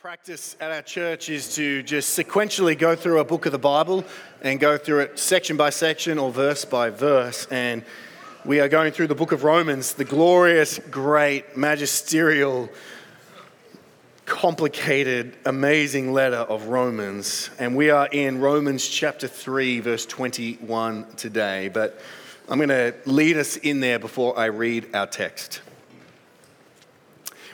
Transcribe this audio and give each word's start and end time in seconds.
practice 0.00 0.56
at 0.60 0.70
our 0.70 0.80
church 0.80 1.28
is 1.28 1.54
to 1.54 1.82
just 1.82 2.18
sequentially 2.18 2.78
go 2.78 2.96
through 2.96 3.18
a 3.20 3.24
book 3.24 3.44
of 3.44 3.52
the 3.52 3.58
Bible 3.58 4.02
and 4.40 4.58
go 4.58 4.78
through 4.78 5.00
it 5.00 5.18
section 5.18 5.58
by 5.58 5.68
section 5.68 6.18
or 6.18 6.32
verse 6.32 6.64
by 6.64 6.88
verse. 6.88 7.46
And 7.50 7.84
we 8.46 8.60
are 8.60 8.68
going 8.68 8.92
through 8.92 9.08
the 9.08 9.14
book 9.14 9.30
of 9.30 9.44
Romans, 9.44 9.92
the 9.92 10.06
glorious, 10.06 10.78
great, 10.90 11.54
magisterial, 11.54 12.70
complicated, 14.24 15.36
amazing 15.44 16.14
letter 16.14 16.36
of 16.48 16.68
Romans. 16.68 17.50
And 17.58 17.76
we 17.76 17.90
are 17.90 18.06
in 18.06 18.40
Romans 18.40 18.88
chapter 18.88 19.28
3, 19.28 19.80
verse 19.80 20.06
21 20.06 21.14
today. 21.16 21.68
But 21.68 22.00
I'm 22.48 22.56
going 22.56 22.70
to 22.70 22.94
lead 23.04 23.36
us 23.36 23.58
in 23.58 23.80
there 23.80 23.98
before 23.98 24.38
I 24.38 24.46
read 24.46 24.94
our 24.94 25.06
text. 25.06 25.60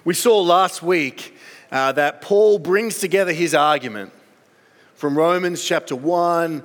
We 0.04 0.14
saw 0.14 0.40
last 0.40 0.80
week 0.80 1.35
uh, 1.70 1.92
that 1.92 2.22
Paul 2.22 2.58
brings 2.58 2.98
together 2.98 3.32
his 3.32 3.54
argument 3.54 4.12
from 4.94 5.16
Romans 5.16 5.62
chapter 5.62 5.94
1, 5.94 6.62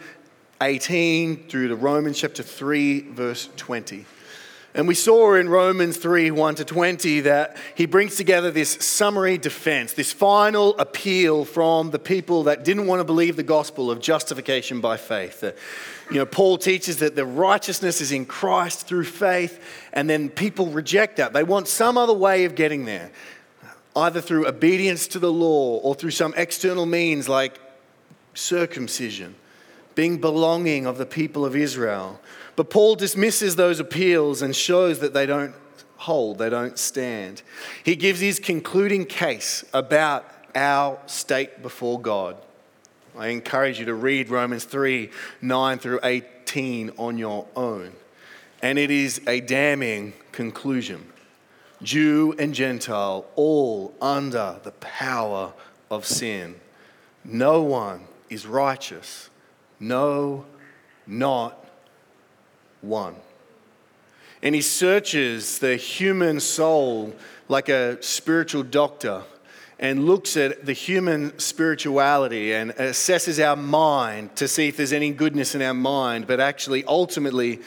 18 0.61 1.47
through 1.47 1.67
to 1.69 1.75
Romans 1.75 2.19
chapter 2.19 2.43
3, 2.43 3.01
verse 3.11 3.49
20. 3.57 4.05
And 4.73 4.87
we 4.87 4.95
saw 4.95 5.33
in 5.33 5.49
Romans 5.49 5.97
3 5.97 6.31
1 6.31 6.55
to 6.55 6.65
20 6.65 7.21
that 7.21 7.57
he 7.75 7.85
brings 7.85 8.15
together 8.15 8.51
this 8.51 8.69
summary 8.69 9.37
defense, 9.37 9.91
this 9.91 10.13
final 10.13 10.77
appeal 10.77 11.43
from 11.43 11.91
the 11.91 11.99
people 11.99 12.43
that 12.43 12.63
didn't 12.63 12.87
want 12.87 13.01
to 13.01 13.03
believe 13.03 13.35
the 13.35 13.43
gospel 13.43 13.91
of 13.91 13.99
justification 13.99 14.79
by 14.79 14.95
faith. 14.95 15.43
you 16.09 16.17
know, 16.17 16.25
Paul 16.25 16.57
teaches 16.57 16.97
that 16.97 17.17
the 17.17 17.25
righteousness 17.25 17.99
is 17.99 18.13
in 18.13 18.25
Christ 18.25 18.87
through 18.87 19.03
faith, 19.03 19.61
and 19.91 20.09
then 20.09 20.29
people 20.29 20.67
reject 20.67 21.17
that. 21.17 21.33
They 21.33 21.43
want 21.43 21.67
some 21.67 21.97
other 21.97 22.13
way 22.13 22.45
of 22.45 22.55
getting 22.55 22.85
there 22.85 23.11
either 23.95 24.21
through 24.21 24.47
obedience 24.47 25.07
to 25.07 25.19
the 25.19 25.31
law 25.31 25.77
or 25.79 25.95
through 25.95 26.11
some 26.11 26.33
external 26.37 26.85
means 26.85 27.27
like 27.27 27.59
circumcision, 28.33 29.35
being 29.95 30.19
belonging 30.19 30.85
of 30.85 30.97
the 30.97 31.05
people 31.05 31.45
of 31.45 31.55
Israel. 31.55 32.19
But 32.55 32.69
Paul 32.69 32.95
dismisses 32.95 33.55
those 33.55 33.79
appeals 33.79 34.41
and 34.41 34.55
shows 34.55 34.99
that 34.99 35.13
they 35.13 35.25
don't 35.25 35.53
hold, 35.97 36.37
they 36.37 36.49
don't 36.49 36.79
stand. 36.79 37.41
He 37.83 37.95
gives 37.95 38.19
his 38.19 38.39
concluding 38.39 39.05
case 39.05 39.63
about 39.73 40.25
our 40.55 40.99
state 41.05 41.61
before 41.61 41.99
God. 42.01 42.37
I 43.17 43.27
encourage 43.27 43.79
you 43.79 43.85
to 43.85 43.93
read 43.93 44.29
Romans 44.29 44.63
3 44.63 45.09
9 45.41 45.79
through 45.79 45.99
18 46.03 46.91
on 46.97 47.17
your 47.17 47.45
own. 47.55 47.91
And 48.61 48.77
it 48.77 48.91
is 48.91 49.21
a 49.27 49.41
damning 49.41 50.13
conclusion. 50.31 51.07
Jew 51.83 52.35
and 52.37 52.53
Gentile, 52.53 53.25
all 53.35 53.93
under 54.01 54.59
the 54.63 54.71
power 54.71 55.53
of 55.89 56.05
sin. 56.05 56.55
No 57.23 57.61
one 57.61 58.01
is 58.29 58.45
righteous. 58.45 59.29
No, 59.79 60.45
not 61.07 61.65
one. 62.81 63.15
And 64.43 64.55
he 64.55 64.61
searches 64.61 65.59
the 65.59 65.75
human 65.75 66.39
soul 66.39 67.15
like 67.47 67.69
a 67.69 68.01
spiritual 68.01 68.63
doctor 68.63 69.23
and 69.79 70.05
looks 70.05 70.37
at 70.37 70.65
the 70.65 70.73
human 70.73 71.37
spirituality 71.39 72.53
and 72.53 72.71
assesses 72.73 73.43
our 73.43 73.55
mind 73.55 74.35
to 74.35 74.47
see 74.47 74.67
if 74.67 74.77
there's 74.77 74.93
any 74.93 75.11
goodness 75.11 75.55
in 75.55 75.61
our 75.61 75.73
mind, 75.73 76.27
but 76.27 76.39
actually, 76.39 76.85
ultimately, 76.85 77.59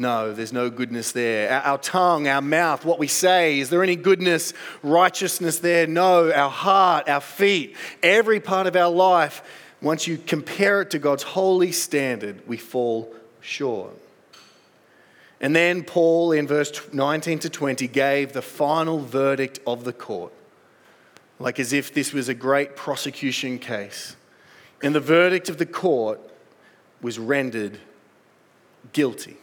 no, 0.00 0.32
there's 0.32 0.52
no 0.52 0.70
goodness 0.70 1.12
there. 1.12 1.50
Our, 1.62 1.76
tongue, 1.76 2.26
our 2.26 2.40
mouth, 2.40 2.86
what 2.86 2.98
we 2.98 3.06
say, 3.06 3.60
is 3.60 3.68
there 3.68 3.82
any 3.82 3.96
goodness, 3.96 4.54
righteousness 4.82 5.58
there? 5.58 5.86
No. 5.86 6.32
Our 6.32 6.48
heart, 6.48 7.06
our 7.06 7.20
feet, 7.20 7.76
every 8.02 8.40
part 8.40 8.66
of 8.66 8.76
our 8.76 8.90
life, 8.90 9.42
once 9.82 10.06
you 10.06 10.16
compare 10.16 10.80
it 10.80 10.90
to 10.92 10.98
God's 10.98 11.22
holy 11.22 11.70
standard, 11.70 12.48
we 12.48 12.56
fall 12.56 13.14
short. 13.42 13.92
And 15.38 15.54
then 15.54 15.84
Paul, 15.84 16.32
in 16.32 16.46
verse 16.46 16.72
19 16.94 17.40
to 17.40 17.50
20, 17.50 17.86
gave 17.88 18.32
the 18.32 18.42
final 18.42 19.00
verdict 19.00 19.60
of 19.66 19.84
the 19.84 19.92
court, 19.92 20.32
like 21.38 21.60
as 21.60 21.74
if 21.74 21.92
this 21.92 22.14
was 22.14 22.30
a 22.30 22.34
great 22.34 22.74
prosecution 22.74 23.58
case. 23.58 24.16
And 24.82 24.94
the 24.94 25.00
verdict 25.00 25.50
of 25.50 25.58
the 25.58 25.66
court 25.66 26.20
was 27.02 27.18
rendered 27.18 27.78
guilty. 28.94 29.36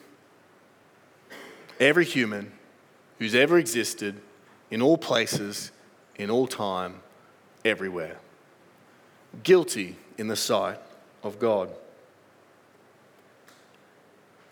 Every 1.79 2.05
human 2.05 2.51
who's 3.19 3.35
ever 3.35 3.57
existed 3.57 4.19
in 4.71 4.81
all 4.81 4.97
places, 4.97 5.71
in 6.15 6.29
all 6.29 6.47
time, 6.47 7.01
everywhere. 7.63 8.17
Guilty 9.43 9.95
in 10.17 10.27
the 10.27 10.35
sight 10.35 10.79
of 11.23 11.39
God. 11.39 11.69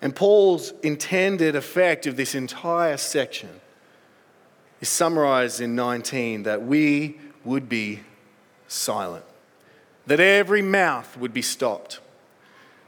And 0.01 0.15
Paul's 0.15 0.73
intended 0.83 1.55
effect 1.55 2.05
of 2.05 2.15
this 2.15 2.35
entire 2.35 2.97
section 2.97 3.49
is 4.81 4.89
summarized 4.89 5.61
in 5.61 5.75
19 5.75 6.43
that 6.43 6.63
we 6.63 7.17
would 7.43 7.67
be 7.67 8.01
silent, 8.67 9.25
that 10.05 10.19
every 10.19 10.61
mouth 10.61 11.17
would 11.17 11.33
be 11.33 11.41
stopped. 11.41 11.99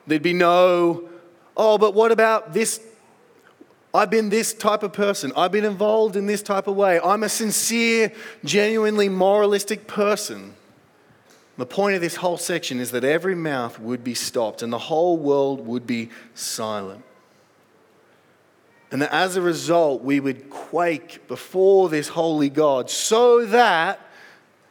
There'd 0.06 0.22
be 0.22 0.34
no, 0.34 1.10
oh, 1.56 1.78
but 1.78 1.94
what 1.94 2.12
about 2.12 2.54
this 2.54 2.82
I've 3.94 4.10
been 4.10 4.30
this 4.30 4.54
type 4.54 4.84
of 4.84 4.94
person. 4.94 5.32
I've 5.36 5.52
been 5.52 5.66
involved 5.66 6.16
in 6.16 6.26
this 6.26 6.42
type 6.42 6.68
of 6.68 6.76
way. 6.76 7.00
I'm 7.00 7.24
a 7.24 7.30
sincere, 7.30 8.12
genuinely 8.44 9.10
moralistic 9.10 9.88
person. 9.88 10.56
The 11.58 11.66
point 11.66 11.96
of 11.96 12.02
this 12.02 12.18
whole 12.18 12.38
section 12.38 12.80
is 12.80 12.92
that 12.92 13.04
every 13.04 13.34
mouth 13.34 13.80
would 13.80 14.04
be 14.04 14.14
stopped 14.14 14.62
and 14.62 14.72
the 14.72 14.78
whole 14.78 15.18
world 15.18 15.66
would 15.66 15.88
be 15.88 16.10
silent. 16.36 17.04
And 18.92 19.02
that 19.02 19.12
as 19.12 19.36
a 19.36 19.42
result, 19.42 20.04
we 20.04 20.20
would 20.20 20.50
quake 20.50 21.28
before 21.28 21.90
this 21.90 22.10
holy 22.10 22.50
God 22.50 22.90
so 22.90 23.46
that 23.48 24.02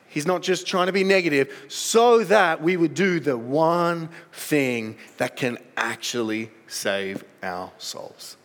He's 0.08 0.26
not 0.26 0.40
just 0.40 0.66
trying 0.66 0.86
to 0.86 0.94
be 0.94 1.04
negative, 1.04 1.66
so 1.68 2.24
that 2.24 2.62
we 2.62 2.78
would 2.78 2.94
do 2.94 3.20
the 3.20 3.36
one 3.36 4.08
thing 4.32 4.96
that 5.18 5.36
can 5.36 5.58
actually 5.76 6.50
save 6.66 7.22
our 7.42 7.70
souls. 7.76 8.38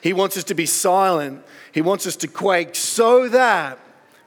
He 0.00 0.12
wants 0.12 0.36
us 0.36 0.44
to 0.44 0.54
be 0.54 0.66
silent. 0.66 1.42
He 1.72 1.80
wants 1.80 2.06
us 2.06 2.16
to 2.16 2.28
quake 2.28 2.74
so 2.74 3.28
that 3.28 3.78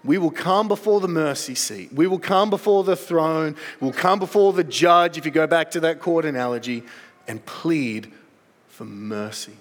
we 0.03 0.18
will 0.18 0.31
come 0.31 0.68
before 0.68 1.02
the 1.02 1.08
mercy 1.08 1.56
seat. 1.56 1.92
We 1.94 2.08
will 2.08 2.20
come 2.20 2.50
before 2.50 2.84
the 2.84 2.96
throne. 2.96 3.56
We'll 3.81 3.92
come 3.92 4.20
before 4.20 4.53
the 4.53 4.64
judge, 4.64 5.18
if 5.18 5.25
you 5.25 5.31
go 5.31 5.47
back 5.47 5.72
to 5.72 5.80
that 5.81 6.00
court 6.00 6.25
analogy, 6.25 6.84
and 7.28 7.46
plead 7.46 8.12
for 8.68 8.86
mercy. 8.86 9.58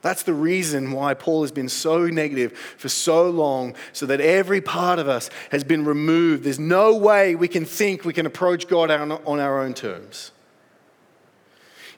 That's 0.00 0.22
the 0.24 0.34
reason 0.34 0.90
why 0.90 1.14
Paul 1.14 1.42
has 1.42 1.52
been 1.52 1.68
so 1.68 2.06
negative 2.06 2.58
for 2.76 2.88
so 2.88 3.30
long, 3.30 3.74
so 3.92 4.04
that 4.06 4.20
every 4.20 4.60
part 4.60 4.98
of 4.98 5.08
us 5.08 5.30
has 5.50 5.62
been 5.62 5.84
removed. 5.84 6.42
There's 6.42 6.58
no 6.58 6.96
way 6.96 7.36
we 7.36 7.46
can 7.46 7.64
think 7.64 8.04
we 8.04 8.12
can 8.12 8.26
approach 8.26 8.66
God 8.66 8.90
on 8.90 9.40
our 9.40 9.60
own 9.60 9.74
terms. 9.74 10.32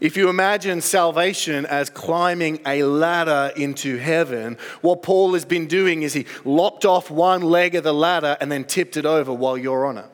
If 0.00 0.16
you 0.16 0.28
imagine 0.28 0.80
salvation 0.80 1.66
as 1.66 1.88
climbing 1.90 2.60
a 2.66 2.82
ladder 2.82 3.52
into 3.56 3.96
heaven, 3.96 4.58
what 4.80 5.02
Paul 5.02 5.34
has 5.34 5.44
been 5.44 5.66
doing 5.66 6.02
is 6.02 6.12
he 6.12 6.26
lopped 6.44 6.84
off 6.84 7.10
one 7.10 7.42
leg 7.42 7.74
of 7.74 7.84
the 7.84 7.94
ladder 7.94 8.36
and 8.40 8.50
then 8.50 8.64
tipped 8.64 8.96
it 8.96 9.06
over 9.06 9.32
while 9.32 9.56
you're 9.56 9.86
on 9.86 9.98
it. 9.98 10.06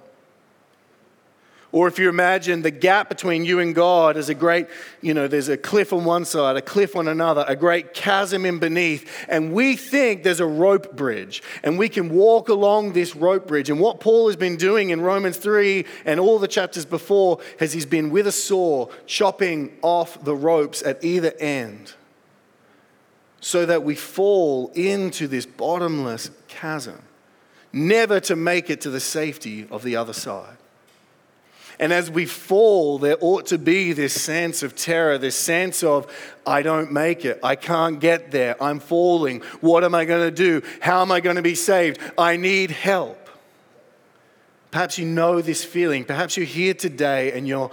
Or 1.73 1.87
if 1.87 2.01
you 2.01 2.09
imagine 2.09 2.63
the 2.63 2.73
gap 2.73 3.09
between 3.09 3.45
you 3.45 3.61
and 3.61 3.75
God 3.75 4.17
as 4.17 4.29
a 4.29 4.35
great, 4.35 4.67
you 5.01 5.15
know, 5.15 5.29
there's 5.29 5.49
a 5.49 5.57
cliff 5.57 5.93
on 5.93 6.05
one 6.05 6.25
side, 6.25 6.57
a 6.57 6.63
cliff 6.63 6.97
on 6.97 7.07
another, 7.07 7.45
a 7.47 7.55
great 7.55 7.95
chasm 7.95 8.45
in 8.45 8.59
beneath, 8.59 9.09
and 9.29 9.53
we 9.53 9.77
think 9.77 10.25
there's 10.25 10.41
a 10.41 10.47
rope 10.47 10.97
bridge, 10.97 11.43
and 11.63 11.79
we 11.79 11.89
can 11.89 12.09
walk 12.09 12.49
along 12.49 12.93
this 12.93 13.15
rope 13.15 13.47
bridge. 13.47 13.71
And 13.71 13.79
what 13.79 14.01
Paul 14.01 14.27
has 14.27 14.37
been 14.37 14.57
doing 14.57 14.91
in 14.91 15.01
Romans 15.01 15.37
3 15.37 15.85
and 16.05 16.19
all 16.19 16.41
the 16.41 16.49
chapters 16.49 16.85
before 16.85 17.39
is 17.61 17.73
he's 17.73 17.87
been 17.87 18.11
with 18.11 18.27
a 18.27 18.33
saw 18.33 18.89
chopping 19.07 19.79
off 19.81 20.25
the 20.25 20.35
ropes 20.35 20.83
at 20.83 21.05
either 21.05 21.33
end 21.39 21.93
so 23.41 23.65
that 23.65 23.85
we 23.85 23.95
fall 23.95 24.73
into 24.75 25.29
this 25.29 25.47
bottomless 25.47 26.31
chasm, 26.49 27.01
never 27.73 28.19
to 28.19 28.35
make 28.35 28.71
it 28.71 28.81
to 28.81 28.91
the 28.91 29.01
safety 29.01 29.69
of 29.71 29.85
the 29.85 29.95
other 29.95 30.13
side. 30.13 30.57
And 31.81 31.95
as 31.95 32.11
we 32.11 32.27
fall, 32.27 32.99
there 32.99 33.17
ought 33.23 33.47
to 33.47 33.59
be 33.59 33.95
this 33.95 34.13
sense 34.13 34.63
of 34.63 34.77
terror, 34.77 35.17
this 35.17 35.35
sense 35.35 35.83
of, 35.83 36.07
I 36.47 36.61
don't 36.61 36.93
make 36.93 37.25
it. 37.25 37.41
I 37.43 37.57
can't 37.57 37.99
get 37.99 38.31
there. 38.31 38.63
I'm 38.63 38.81
falling. 38.81 39.41
What 39.63 39.83
am 39.83 39.95
I 39.95 40.05
going 40.05 40.29
to 40.29 40.31
do? 40.31 40.63
How 40.81 41.01
am 41.01 41.11
I 41.11 41.21
going 41.21 41.37
to 41.37 41.43
be 41.43 41.55
saved? 41.55 41.99
I 42.19 42.37
need 42.37 42.71
help. 42.71 43.31
Perhaps 44.71 44.99
you 44.99 45.07
know 45.07 45.41
this 45.41 45.65
feeling. 45.65 46.05
Perhaps 46.05 46.37
you're 46.37 46.45
here 46.45 46.75
today 46.75 47.33
and 47.33 47.49
you're 47.49 47.71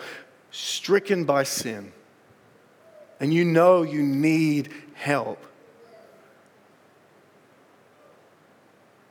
stricken 0.51 1.25
by 1.25 1.44
sin. 1.44 1.92
And 3.19 3.33
you 3.33 3.44
know 3.44 3.83
you 3.83 4.01
need 4.01 4.74
help. 4.94 5.44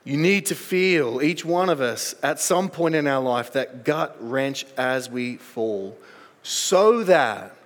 You 0.06 0.16
need 0.16 0.46
to 0.46 0.54
feel, 0.54 1.20
each 1.20 1.44
one 1.44 1.68
of 1.68 1.80
us, 1.80 2.14
at 2.22 2.38
some 2.38 2.68
point 2.68 2.94
in 2.94 3.08
our 3.08 3.20
life, 3.20 3.52
that 3.54 3.84
gut 3.84 4.16
wrench 4.20 4.64
as 4.76 5.10
we 5.10 5.36
fall, 5.36 5.98
so 6.44 7.02
that 7.02 7.56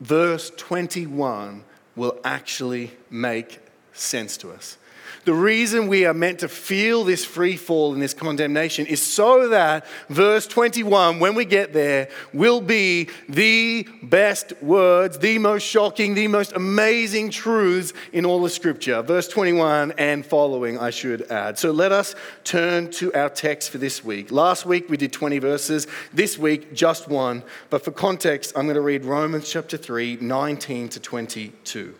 verse 0.00 0.52
21 0.56 1.64
will 1.96 2.20
actually 2.22 2.92
make 3.10 3.58
sense 3.92 4.36
to 4.36 4.52
us. 4.52 4.78
The 5.24 5.34
reason 5.34 5.88
we 5.88 6.04
are 6.04 6.14
meant 6.14 6.40
to 6.40 6.48
feel 6.48 7.04
this 7.04 7.24
free 7.24 7.56
fall 7.56 7.92
and 7.92 8.02
this 8.02 8.14
condemnation 8.14 8.86
is 8.86 9.00
so 9.00 9.48
that 9.48 9.86
verse 10.08 10.46
21, 10.46 11.20
when 11.20 11.34
we 11.34 11.44
get 11.44 11.72
there, 11.72 12.08
will 12.32 12.60
be 12.60 13.08
the 13.28 13.86
best 14.02 14.52
words, 14.62 15.18
the 15.18 15.38
most 15.38 15.62
shocking, 15.62 16.14
the 16.14 16.28
most 16.28 16.52
amazing 16.52 17.30
truths 17.30 17.92
in 18.12 18.26
all 18.26 18.44
of 18.44 18.52
Scripture. 18.52 19.02
Verse 19.02 19.28
21 19.28 19.92
and 19.98 20.26
following, 20.26 20.78
I 20.78 20.90
should 20.90 21.30
add. 21.30 21.58
So 21.58 21.70
let 21.70 21.92
us 21.92 22.14
turn 22.44 22.90
to 22.92 23.12
our 23.14 23.30
text 23.30 23.70
for 23.70 23.78
this 23.78 24.04
week. 24.04 24.32
Last 24.32 24.66
week 24.66 24.88
we 24.90 24.96
did 24.96 25.12
20 25.12 25.38
verses, 25.38 25.86
this 26.12 26.36
week 26.38 26.74
just 26.74 27.08
one. 27.08 27.42
But 27.70 27.84
for 27.84 27.90
context, 27.90 28.52
I'm 28.56 28.64
going 28.64 28.74
to 28.74 28.80
read 28.80 29.04
Romans 29.04 29.48
chapter 29.48 29.76
3, 29.76 30.18
19 30.20 30.88
to 30.90 31.00
22. 31.00 31.94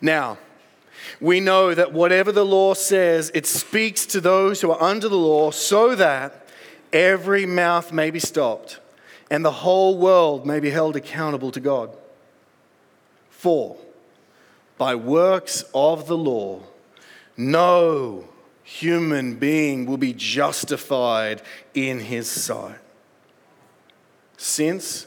Now, 0.00 0.38
we 1.20 1.40
know 1.40 1.74
that 1.74 1.92
whatever 1.92 2.32
the 2.32 2.44
law 2.44 2.74
says, 2.74 3.30
it 3.34 3.46
speaks 3.46 4.06
to 4.06 4.20
those 4.20 4.60
who 4.60 4.70
are 4.70 4.82
under 4.82 5.08
the 5.08 5.16
law 5.16 5.50
so 5.50 5.94
that 5.94 6.46
every 6.92 7.46
mouth 7.46 7.92
may 7.92 8.10
be 8.10 8.18
stopped 8.18 8.80
and 9.30 9.44
the 9.44 9.50
whole 9.50 9.96
world 9.96 10.46
may 10.46 10.60
be 10.60 10.68
held 10.70 10.94
accountable 10.94 11.50
to 11.52 11.60
God. 11.60 11.96
For 13.30 13.78
by 14.76 14.94
works 14.94 15.64
of 15.74 16.06
the 16.06 16.18
law, 16.18 16.60
no 17.36 18.28
human 18.62 19.36
being 19.36 19.86
will 19.86 19.96
be 19.96 20.12
justified 20.12 21.40
in 21.72 22.00
his 22.00 22.28
sight. 22.28 22.78
Since 24.36 25.06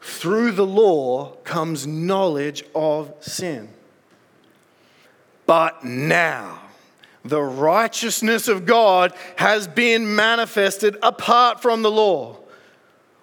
through 0.00 0.52
the 0.52 0.66
law 0.66 1.32
comes 1.44 1.86
knowledge 1.86 2.64
of 2.74 3.12
sin. 3.20 3.68
But 5.50 5.82
now, 5.82 6.60
the 7.24 7.42
righteousness 7.42 8.46
of 8.46 8.66
God 8.66 9.12
has 9.34 9.66
been 9.66 10.14
manifested 10.14 10.96
apart 11.02 11.60
from 11.60 11.82
the 11.82 11.90
law. 11.90 12.36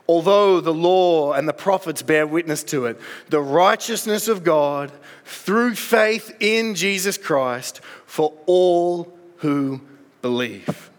Although 0.10 0.60
the 0.60 0.74
law 0.74 1.32
and 1.32 1.48
the 1.48 1.54
prophets 1.54 2.02
bear 2.02 2.28
witness 2.28 2.66
to 2.66 2.88
it, 2.88 3.00
the 3.30 3.40
righteousness 3.40 4.28
of 4.28 4.44
God 4.44 4.92
through 5.24 5.76
faith 5.76 6.36
in 6.42 6.76
Jesus 6.76 7.18
Christ 7.18 7.80
for 8.06 8.34
all 8.46 9.18
who 9.38 9.80
believe. 10.22 10.90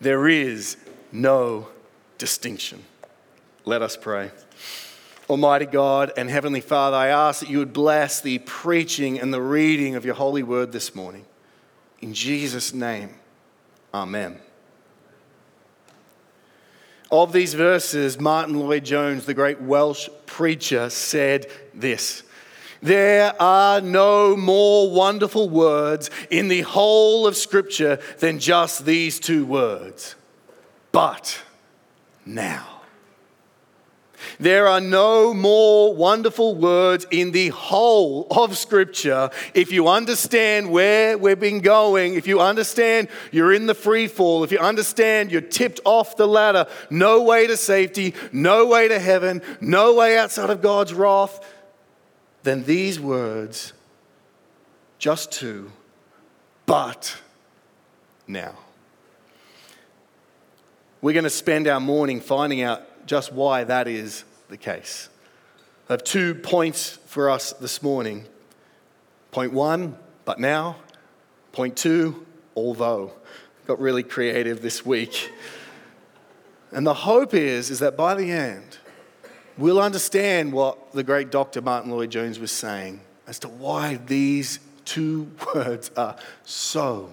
There 0.00 0.28
is 0.28 0.76
no 1.10 1.66
distinction. 2.18 2.84
Let 3.64 3.82
us 3.82 3.96
pray. 3.96 4.30
Almighty 5.32 5.64
God 5.64 6.12
and 6.18 6.28
Heavenly 6.28 6.60
Father, 6.60 6.94
I 6.94 7.08
ask 7.08 7.40
that 7.40 7.48
you 7.48 7.56
would 7.56 7.72
bless 7.72 8.20
the 8.20 8.40
preaching 8.40 9.18
and 9.18 9.32
the 9.32 9.40
reading 9.40 9.94
of 9.94 10.04
your 10.04 10.14
holy 10.14 10.42
word 10.42 10.72
this 10.72 10.94
morning. 10.94 11.24
In 12.02 12.12
Jesus' 12.12 12.74
name, 12.74 13.14
Amen. 13.94 14.38
Of 17.10 17.32
these 17.32 17.54
verses, 17.54 18.20
Martyn 18.20 18.58
Lloyd-Jones, 18.58 19.24
the 19.24 19.32
great 19.32 19.58
Welsh 19.58 20.10
preacher, 20.26 20.90
said 20.90 21.46
this 21.72 22.24
There 22.82 23.34
are 23.40 23.80
no 23.80 24.36
more 24.36 24.90
wonderful 24.90 25.48
words 25.48 26.10
in 26.28 26.48
the 26.48 26.60
whole 26.60 27.26
of 27.26 27.38
Scripture 27.38 27.98
than 28.18 28.38
just 28.38 28.84
these 28.84 29.18
two 29.18 29.46
words. 29.46 30.14
But 30.92 31.42
now. 32.26 32.71
There 34.38 34.66
are 34.66 34.80
no 34.80 35.34
more 35.34 35.94
wonderful 35.94 36.54
words 36.54 37.06
in 37.10 37.32
the 37.32 37.48
whole 37.48 38.26
of 38.30 38.56
Scripture. 38.56 39.30
If 39.54 39.72
you 39.72 39.88
understand 39.88 40.70
where 40.70 41.16
we've 41.18 41.38
been 41.38 41.60
going, 41.60 42.14
if 42.14 42.26
you 42.26 42.40
understand 42.40 43.08
you're 43.30 43.52
in 43.52 43.66
the 43.66 43.74
free 43.74 44.08
fall, 44.08 44.44
if 44.44 44.52
you 44.52 44.58
understand 44.58 45.30
you're 45.30 45.40
tipped 45.40 45.80
off 45.84 46.16
the 46.16 46.26
ladder, 46.26 46.66
no 46.90 47.22
way 47.22 47.46
to 47.46 47.56
safety, 47.56 48.14
no 48.32 48.66
way 48.66 48.88
to 48.88 48.98
heaven, 48.98 49.42
no 49.60 49.94
way 49.94 50.18
outside 50.18 50.50
of 50.50 50.62
God's 50.62 50.94
wrath, 50.94 51.44
then 52.42 52.64
these 52.64 52.98
words, 52.98 53.72
just 54.98 55.32
two, 55.32 55.72
but 56.66 57.16
now. 58.26 58.56
We're 61.00 61.12
going 61.12 61.24
to 61.24 61.30
spend 61.30 61.66
our 61.66 61.80
morning 61.80 62.20
finding 62.20 62.62
out 62.62 62.82
just 63.06 63.32
why 63.32 63.64
that 63.64 63.88
is 63.88 64.24
the 64.48 64.56
case. 64.56 65.08
I 65.88 65.94
have 65.94 66.04
two 66.04 66.34
points 66.34 66.98
for 67.06 67.28
us 67.28 67.52
this 67.54 67.82
morning. 67.82 68.24
Point 69.30 69.52
one, 69.52 69.96
but 70.24 70.38
now. 70.38 70.76
Point 71.52 71.76
two, 71.76 72.26
although. 72.56 73.12
Got 73.66 73.80
really 73.80 74.02
creative 74.02 74.62
this 74.62 74.84
week. 74.84 75.30
And 76.70 76.86
the 76.86 76.94
hope 76.94 77.34
is, 77.34 77.70
is 77.70 77.80
that 77.80 77.96
by 77.96 78.14
the 78.14 78.30
end, 78.30 78.78
we'll 79.58 79.80
understand 79.80 80.52
what 80.52 80.92
the 80.92 81.02
great 81.02 81.30
Dr. 81.30 81.60
Martyn 81.60 81.90
Lloyd-Jones 81.90 82.38
was 82.38 82.50
saying 82.50 83.00
as 83.26 83.38
to 83.40 83.48
why 83.48 83.96
these 84.06 84.58
two 84.84 85.30
words 85.54 85.90
are 85.96 86.16
so 86.44 87.12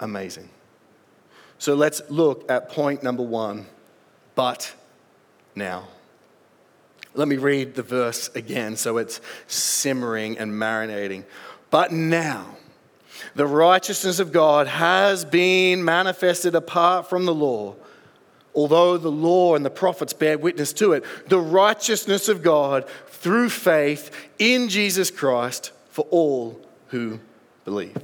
amazing. 0.00 0.48
So 1.58 1.74
let's 1.74 2.02
look 2.08 2.50
at 2.50 2.68
point 2.70 3.02
number 3.02 3.22
one 3.22 3.66
but 4.34 4.74
now. 5.54 5.88
Let 7.14 7.28
me 7.28 7.36
read 7.36 7.74
the 7.74 7.82
verse 7.82 8.28
again 8.34 8.76
so 8.76 8.98
it's 8.98 9.20
simmering 9.46 10.36
and 10.38 10.52
marinating. 10.52 11.24
But 11.70 11.92
now, 11.92 12.56
the 13.34 13.46
righteousness 13.46 14.18
of 14.18 14.32
God 14.32 14.66
has 14.66 15.24
been 15.24 15.84
manifested 15.84 16.54
apart 16.54 17.08
from 17.08 17.24
the 17.24 17.34
law. 17.34 17.76
Although 18.54 18.98
the 18.98 19.10
law 19.10 19.54
and 19.56 19.64
the 19.64 19.70
prophets 19.70 20.12
bear 20.12 20.38
witness 20.38 20.72
to 20.74 20.92
it, 20.92 21.04
the 21.28 21.40
righteousness 21.40 22.28
of 22.28 22.42
God 22.42 22.88
through 23.08 23.50
faith 23.50 24.10
in 24.38 24.68
Jesus 24.68 25.10
Christ 25.10 25.72
for 25.90 26.06
all 26.10 26.60
who 26.88 27.18
believe. 27.64 27.96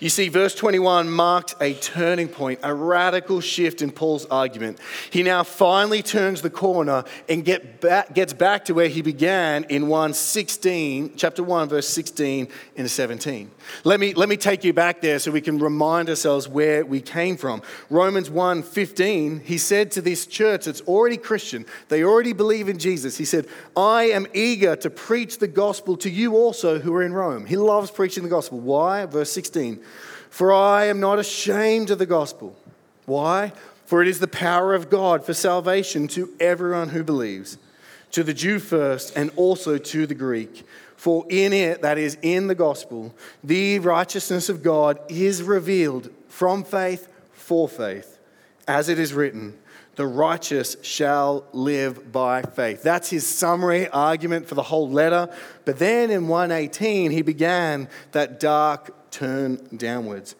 You 0.00 0.08
see, 0.08 0.28
verse 0.28 0.54
21 0.54 1.10
marked 1.10 1.54
a 1.60 1.74
turning 1.74 2.28
point, 2.28 2.60
a 2.62 2.74
radical 2.74 3.40
shift 3.40 3.82
in 3.82 3.90
Paul's 3.90 4.26
argument. 4.26 4.78
He 5.10 5.22
now 5.22 5.42
finally 5.42 6.02
turns 6.02 6.42
the 6.42 6.50
corner 6.50 7.04
and 7.28 7.44
get 7.44 7.80
back, 7.80 8.14
gets 8.14 8.32
back 8.32 8.64
to 8.66 8.74
where 8.74 8.88
he 8.88 9.02
began 9.02 9.64
in 9.64 9.88
116, 9.88 11.14
chapter 11.16 11.42
1, 11.42 11.68
verse 11.68 11.88
16 11.88 12.48
and 12.76 12.90
17. 12.90 13.50
Let 13.84 14.00
me, 14.00 14.14
let 14.14 14.28
me 14.28 14.36
take 14.36 14.64
you 14.64 14.72
back 14.72 15.00
there 15.00 15.18
so 15.18 15.30
we 15.30 15.40
can 15.40 15.58
remind 15.58 16.08
ourselves 16.08 16.48
where 16.48 16.84
we 16.84 17.00
came 17.00 17.36
from. 17.36 17.62
Romans 17.90 18.30
1 18.30 18.62
15, 18.62 19.40
he 19.40 19.58
said 19.58 19.90
to 19.92 20.00
this 20.00 20.26
church 20.26 20.64
that's 20.64 20.80
already 20.82 21.16
Christian, 21.16 21.66
they 21.88 22.04
already 22.04 22.32
believe 22.32 22.68
in 22.68 22.78
Jesus. 22.78 23.16
He 23.16 23.24
said, 23.24 23.46
I 23.76 24.04
am 24.04 24.26
eager 24.34 24.76
to 24.76 24.90
preach 24.90 25.38
the 25.38 25.48
gospel 25.48 25.96
to 25.98 26.10
you 26.10 26.36
also 26.36 26.78
who 26.78 26.94
are 26.94 27.02
in 27.02 27.12
Rome. 27.12 27.46
He 27.46 27.56
loves 27.56 27.90
preaching 27.90 28.22
the 28.22 28.28
gospel. 28.28 28.60
Why? 28.60 29.06
Verse 29.06 29.30
16, 29.32 29.71
for 30.30 30.52
I 30.52 30.86
am 30.86 31.00
not 31.00 31.18
ashamed 31.18 31.90
of 31.90 31.98
the 31.98 32.06
gospel. 32.06 32.56
Why? 33.06 33.52
For 33.84 34.00
it 34.00 34.08
is 34.08 34.20
the 34.20 34.28
power 34.28 34.74
of 34.74 34.88
God 34.88 35.24
for 35.24 35.34
salvation 35.34 36.08
to 36.08 36.30
everyone 36.40 36.88
who 36.88 37.04
believes, 37.04 37.58
to 38.12 38.22
the 38.24 38.34
Jew 38.34 38.58
first 38.58 39.14
and 39.16 39.30
also 39.36 39.76
to 39.76 40.06
the 40.06 40.14
Greek. 40.14 40.64
For 40.96 41.26
in 41.28 41.52
it, 41.52 41.82
that 41.82 41.98
is, 41.98 42.16
in 42.22 42.46
the 42.46 42.54
gospel, 42.54 43.14
the 43.42 43.80
righteousness 43.80 44.48
of 44.48 44.62
God 44.62 44.98
is 45.08 45.42
revealed 45.42 46.10
from 46.28 46.64
faith 46.64 47.08
for 47.32 47.68
faith. 47.68 48.18
As 48.68 48.88
it 48.88 48.98
is 48.98 49.12
written, 49.12 49.58
the 49.96 50.06
righteous 50.06 50.76
shall 50.82 51.44
live 51.52 52.12
by 52.12 52.42
faith. 52.42 52.82
That's 52.82 53.10
his 53.10 53.26
summary 53.26 53.88
argument 53.88 54.46
for 54.46 54.54
the 54.54 54.62
whole 54.62 54.88
letter. 54.88 55.28
But 55.64 55.78
then 55.78 56.10
in 56.10 56.28
118, 56.28 57.10
he 57.10 57.22
began 57.22 57.88
that 58.12 58.40
dark 58.40 58.94
turn 59.12 59.68
downwards. 59.76 60.34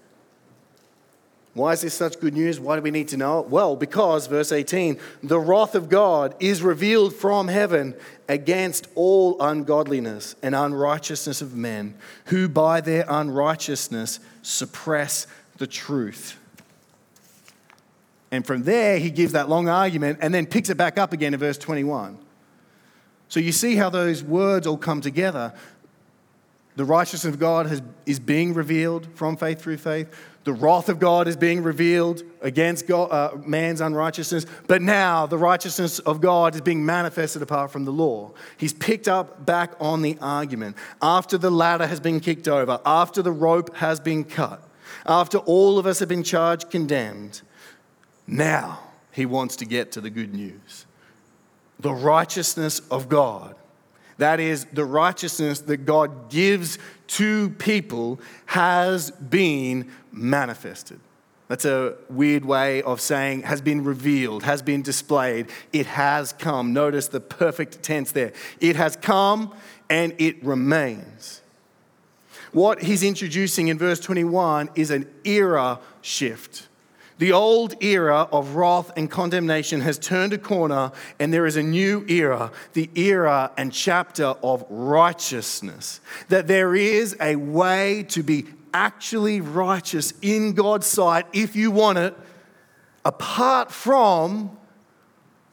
Why 1.54 1.72
is 1.72 1.82
this 1.82 1.92
such 1.92 2.18
good 2.18 2.32
news? 2.32 2.58
Why 2.58 2.76
do 2.76 2.82
we 2.82 2.90
need 2.90 3.08
to 3.08 3.18
know 3.18 3.40
it? 3.40 3.48
Well, 3.48 3.76
because, 3.76 4.26
verse 4.26 4.52
18, 4.52 4.98
the 5.22 5.38
wrath 5.38 5.74
of 5.74 5.90
God 5.90 6.34
is 6.40 6.62
revealed 6.62 7.14
from 7.14 7.48
heaven 7.48 7.94
against 8.26 8.88
all 8.94 9.36
ungodliness 9.38 10.34
and 10.42 10.54
unrighteousness 10.54 11.42
of 11.42 11.54
men, 11.54 11.94
who 12.26 12.48
by 12.48 12.80
their 12.80 13.04
unrighteousness 13.06 14.18
suppress 14.40 15.26
the 15.58 15.66
truth. 15.66 16.38
And 18.30 18.46
from 18.46 18.62
there, 18.62 18.98
he 18.98 19.10
gives 19.10 19.32
that 19.32 19.50
long 19.50 19.68
argument 19.68 20.20
and 20.22 20.32
then 20.32 20.46
picks 20.46 20.70
it 20.70 20.78
back 20.78 20.96
up 20.96 21.12
again 21.12 21.34
in 21.34 21.40
verse 21.40 21.58
21. 21.58 22.16
So 23.28 23.40
you 23.40 23.52
see 23.52 23.76
how 23.76 23.90
those 23.90 24.22
words 24.22 24.66
all 24.66 24.78
come 24.78 25.02
together. 25.02 25.52
The 26.74 26.84
righteousness 26.84 27.34
of 27.34 27.38
God 27.38 27.66
has, 27.66 27.82
is 28.06 28.18
being 28.18 28.54
revealed 28.54 29.06
from 29.14 29.36
faith 29.36 29.60
through 29.60 29.76
faith. 29.76 30.08
The 30.44 30.52
wrath 30.52 30.88
of 30.88 30.98
God 30.98 31.28
is 31.28 31.36
being 31.36 31.62
revealed 31.62 32.22
against 32.40 32.86
God, 32.86 33.12
uh, 33.12 33.36
man's 33.46 33.80
unrighteousness. 33.80 34.46
But 34.66 34.82
now 34.82 35.26
the 35.26 35.38
righteousness 35.38 35.98
of 36.00 36.20
God 36.20 36.54
is 36.54 36.60
being 36.60 36.84
manifested 36.84 37.42
apart 37.42 37.70
from 37.70 37.84
the 37.84 37.92
law. 37.92 38.32
He's 38.56 38.72
picked 38.72 39.06
up 39.06 39.44
back 39.44 39.74
on 39.80 40.02
the 40.02 40.18
argument. 40.20 40.76
After 41.00 41.38
the 41.38 41.50
ladder 41.50 41.86
has 41.86 42.00
been 42.00 42.20
kicked 42.20 42.48
over, 42.48 42.80
after 42.84 43.22
the 43.22 43.32
rope 43.32 43.76
has 43.76 44.00
been 44.00 44.24
cut, 44.24 44.60
after 45.06 45.38
all 45.38 45.78
of 45.78 45.86
us 45.86 46.00
have 46.00 46.08
been 46.08 46.24
charged 46.24 46.70
condemned, 46.70 47.42
now 48.26 48.80
he 49.12 49.26
wants 49.26 49.56
to 49.56 49.64
get 49.64 49.92
to 49.92 50.00
the 50.00 50.10
good 50.10 50.34
news. 50.34 50.86
The 51.78 51.92
righteousness 51.92 52.80
of 52.90 53.08
God 53.08 53.54
that 54.22 54.38
is, 54.38 54.66
the 54.72 54.84
righteousness 54.84 55.60
that 55.62 55.78
God 55.78 56.30
gives 56.30 56.78
to 57.08 57.50
people 57.50 58.20
has 58.46 59.10
been 59.10 59.90
manifested. 60.12 61.00
That's 61.48 61.64
a 61.64 61.96
weird 62.08 62.44
way 62.44 62.82
of 62.82 63.00
saying 63.00 63.42
has 63.42 63.60
been 63.60 63.84
revealed, 63.84 64.44
has 64.44 64.62
been 64.62 64.80
displayed. 64.80 65.48
It 65.72 65.86
has 65.86 66.32
come. 66.32 66.72
Notice 66.72 67.08
the 67.08 67.20
perfect 67.20 67.82
tense 67.82 68.12
there. 68.12 68.32
It 68.60 68.76
has 68.76 68.96
come 68.96 69.52
and 69.90 70.14
it 70.18 70.42
remains. 70.44 71.42
What 72.52 72.82
he's 72.82 73.02
introducing 73.02 73.68
in 73.68 73.76
verse 73.76 73.98
21 73.98 74.70
is 74.76 74.90
an 74.90 75.10
era 75.24 75.80
shift. 76.00 76.68
The 77.22 77.30
old 77.30 77.80
era 77.80 78.26
of 78.32 78.56
wrath 78.56 78.90
and 78.96 79.08
condemnation 79.08 79.80
has 79.82 79.96
turned 79.96 80.32
a 80.32 80.38
corner, 80.38 80.90
and 81.20 81.32
there 81.32 81.46
is 81.46 81.54
a 81.54 81.62
new 81.62 82.04
era, 82.08 82.50
the 82.72 82.90
era 82.96 83.52
and 83.56 83.72
chapter 83.72 84.34
of 84.42 84.64
righteousness. 84.68 86.00
That 86.30 86.48
there 86.48 86.74
is 86.74 87.16
a 87.20 87.36
way 87.36 88.02
to 88.08 88.24
be 88.24 88.46
actually 88.74 89.40
righteous 89.40 90.12
in 90.20 90.54
God's 90.54 90.88
sight, 90.88 91.26
if 91.32 91.54
you 91.54 91.70
want 91.70 91.98
it, 91.98 92.18
apart 93.04 93.70
from 93.70 94.58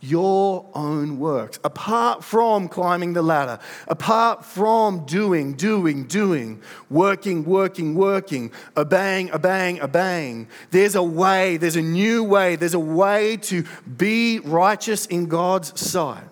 your 0.01 0.65
own 0.73 1.19
works, 1.19 1.59
apart 1.63 2.23
from 2.23 2.69
climbing 2.69 3.13
the 3.13 3.21
ladder, 3.21 3.59
apart 3.87 4.45
from 4.45 5.05
doing, 5.05 5.53
doing, 5.53 6.05
doing, 6.05 6.61
working, 6.89 7.43
working, 7.43 7.95
working, 7.95 8.51
obeying, 8.77 9.31
obeying, 9.33 9.81
obeying. 9.81 10.47
There's 10.71 10.95
a 10.95 11.03
way, 11.03 11.57
there's 11.57 11.75
a 11.75 11.81
new 11.81 12.23
way, 12.23 12.55
there's 12.55 12.73
a 12.73 12.79
way 12.79 13.37
to 13.37 13.65
be 13.97 14.39
righteous 14.39 15.05
in 15.05 15.25
God's 15.25 15.79
sight. 15.79 16.23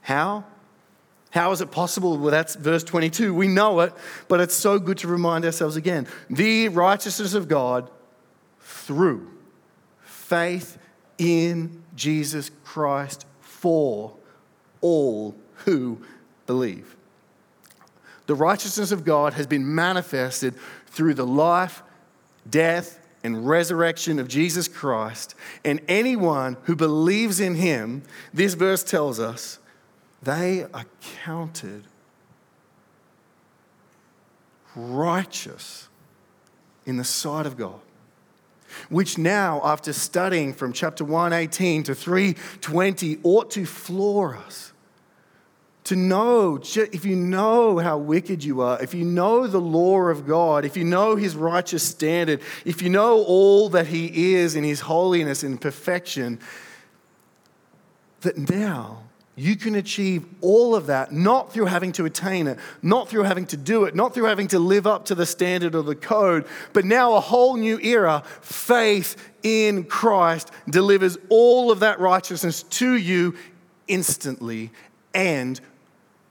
How? 0.00 0.44
How 1.30 1.52
is 1.52 1.60
it 1.60 1.70
possible? 1.70 2.16
Well, 2.18 2.30
that's 2.30 2.56
verse 2.56 2.82
22. 2.82 3.34
We 3.34 3.46
know 3.46 3.80
it, 3.80 3.92
but 4.26 4.40
it's 4.40 4.54
so 4.54 4.78
good 4.78 4.98
to 4.98 5.08
remind 5.08 5.44
ourselves 5.44 5.76
again. 5.76 6.06
The 6.30 6.68
righteousness 6.68 7.34
of 7.34 7.46
God 7.46 7.90
through 8.60 9.30
faith 10.00 10.78
in 11.18 11.82
Jesus 11.94 12.50
Christ 12.64 13.26
for 13.40 14.14
all 14.80 15.34
who 15.64 15.98
believe. 16.46 16.96
The 18.26 18.34
righteousness 18.34 18.92
of 18.92 19.04
God 19.04 19.34
has 19.34 19.46
been 19.46 19.74
manifested 19.74 20.54
through 20.86 21.14
the 21.14 21.26
life, 21.26 21.82
death, 22.48 23.00
and 23.22 23.48
resurrection 23.48 24.18
of 24.18 24.28
Jesus 24.28 24.68
Christ. 24.68 25.34
And 25.64 25.80
anyone 25.88 26.56
who 26.64 26.76
believes 26.76 27.40
in 27.40 27.56
him, 27.56 28.02
this 28.32 28.54
verse 28.54 28.82
tells 28.82 29.18
us, 29.18 29.58
they 30.22 30.64
are 30.74 30.86
counted 31.24 31.84
righteous 34.74 35.88
in 36.84 36.96
the 36.96 37.04
sight 37.04 37.46
of 37.46 37.56
God 37.56 37.80
which 38.88 39.18
now, 39.18 39.60
after 39.64 39.92
studying 39.92 40.52
from 40.52 40.72
chapter 40.72 41.04
118 41.04 41.84
to 41.84 41.94
320, 41.94 43.18
ought 43.22 43.50
to 43.52 43.64
floor 43.64 44.36
us. 44.36 44.72
To 45.84 45.94
know, 45.94 46.60
if 46.74 47.04
you 47.04 47.14
know 47.14 47.78
how 47.78 47.96
wicked 47.96 48.42
you 48.42 48.60
are, 48.60 48.82
if 48.82 48.92
you 48.92 49.04
know 49.04 49.46
the 49.46 49.60
law 49.60 50.00
of 50.08 50.26
God, 50.26 50.64
if 50.64 50.76
you 50.76 50.82
know 50.82 51.14
his 51.14 51.36
righteous 51.36 51.84
standard, 51.84 52.40
if 52.64 52.82
you 52.82 52.90
know 52.90 53.22
all 53.22 53.68
that 53.68 53.86
he 53.86 54.34
is 54.34 54.56
in 54.56 54.64
his 54.64 54.80
holiness 54.80 55.44
and 55.44 55.60
perfection, 55.60 56.40
that 58.22 58.36
now 58.36 59.05
you 59.38 59.54
can 59.54 59.74
achieve 59.74 60.24
all 60.40 60.74
of 60.74 60.86
that 60.86 61.12
not 61.12 61.52
through 61.52 61.66
having 61.66 61.92
to 61.92 62.06
attain 62.06 62.46
it, 62.46 62.58
not 62.82 63.10
through 63.10 63.24
having 63.24 63.44
to 63.46 63.56
do 63.58 63.84
it, 63.84 63.94
not 63.94 64.14
through 64.14 64.24
having 64.24 64.48
to 64.48 64.58
live 64.58 64.86
up 64.86 65.04
to 65.04 65.14
the 65.14 65.26
standard 65.26 65.74
or 65.74 65.82
the 65.82 65.94
code, 65.94 66.46
but 66.72 66.86
now 66.86 67.14
a 67.14 67.20
whole 67.20 67.56
new 67.56 67.78
era. 67.80 68.22
Faith 68.40 69.16
in 69.42 69.84
Christ 69.84 70.50
delivers 70.68 71.18
all 71.28 71.70
of 71.70 71.80
that 71.80 72.00
righteousness 72.00 72.62
to 72.62 72.94
you 72.94 73.36
instantly 73.86 74.70
and 75.12 75.60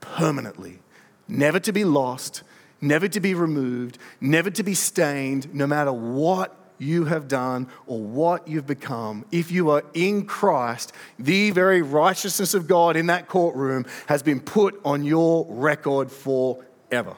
permanently. 0.00 0.80
Never 1.28 1.60
to 1.60 1.72
be 1.72 1.84
lost, 1.84 2.42
never 2.80 3.06
to 3.06 3.20
be 3.20 3.34
removed, 3.34 3.98
never 4.20 4.50
to 4.50 4.64
be 4.64 4.74
stained, 4.74 5.54
no 5.54 5.68
matter 5.68 5.92
what 5.92 6.56
you 6.78 7.04
have 7.06 7.28
done 7.28 7.68
or 7.86 8.00
what 8.00 8.46
you've 8.46 8.66
become, 8.66 9.24
if 9.30 9.50
you 9.50 9.70
are 9.70 9.84
in 9.94 10.26
Christ, 10.26 10.92
the 11.18 11.50
very 11.50 11.82
righteousness 11.82 12.54
of 12.54 12.66
God 12.66 12.96
in 12.96 13.06
that 13.06 13.28
courtroom 13.28 13.86
has 14.06 14.22
been 14.22 14.40
put 14.40 14.80
on 14.84 15.04
your 15.04 15.46
record 15.48 16.10
forever. 16.10 17.16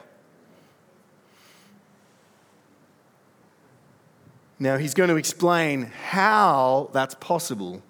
Now, 4.61 4.77
he's 4.77 4.93
going 4.93 5.09
to 5.09 5.15
explain 5.15 5.83
how 5.83 6.89
that's 6.91 7.15
possible 7.15 7.81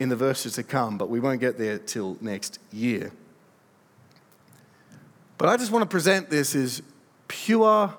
in 0.00 0.08
the 0.08 0.16
verses 0.16 0.54
to 0.54 0.62
come, 0.64 0.98
but 0.98 1.08
we 1.08 1.20
won't 1.20 1.40
get 1.40 1.58
there 1.58 1.78
till 1.78 2.16
next 2.20 2.58
year. 2.72 3.12
But 5.38 5.48
I 5.48 5.56
just 5.56 5.70
want 5.70 5.84
to 5.84 5.88
present 5.88 6.30
this 6.30 6.56
as 6.56 6.82
pure 7.28 7.94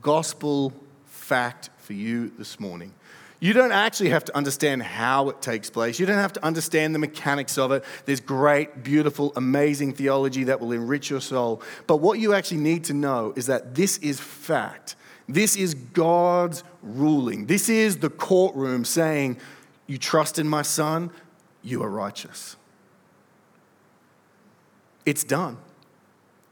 gospel 0.00 0.72
fact 1.06 1.70
for 1.90 1.94
you 1.94 2.30
this 2.38 2.60
morning. 2.60 2.94
You 3.40 3.52
don't 3.52 3.72
actually 3.72 4.10
have 4.10 4.24
to 4.26 4.36
understand 4.36 4.80
how 4.80 5.28
it 5.28 5.42
takes 5.42 5.70
place. 5.70 5.98
You 5.98 6.06
don't 6.06 6.18
have 6.18 6.34
to 6.34 6.44
understand 6.44 6.94
the 6.94 7.00
mechanics 7.00 7.58
of 7.58 7.72
it. 7.72 7.84
There's 8.04 8.20
great, 8.20 8.84
beautiful, 8.84 9.32
amazing 9.34 9.94
theology 9.94 10.44
that 10.44 10.60
will 10.60 10.70
enrich 10.70 11.10
your 11.10 11.20
soul. 11.20 11.62
But 11.88 11.96
what 11.96 12.20
you 12.20 12.32
actually 12.32 12.60
need 12.60 12.84
to 12.84 12.94
know 12.94 13.32
is 13.34 13.46
that 13.46 13.74
this 13.74 13.98
is 13.98 14.20
fact. 14.20 14.94
This 15.28 15.56
is 15.56 15.74
God's 15.74 16.62
ruling. 16.80 17.46
This 17.46 17.68
is 17.68 17.96
the 17.98 18.08
courtroom 18.08 18.84
saying, 18.84 19.38
You 19.88 19.98
trust 19.98 20.38
in 20.38 20.46
my 20.46 20.62
son, 20.62 21.10
you 21.64 21.82
are 21.82 21.90
righteous. 21.90 22.54
It's 25.04 25.24
done 25.24 25.58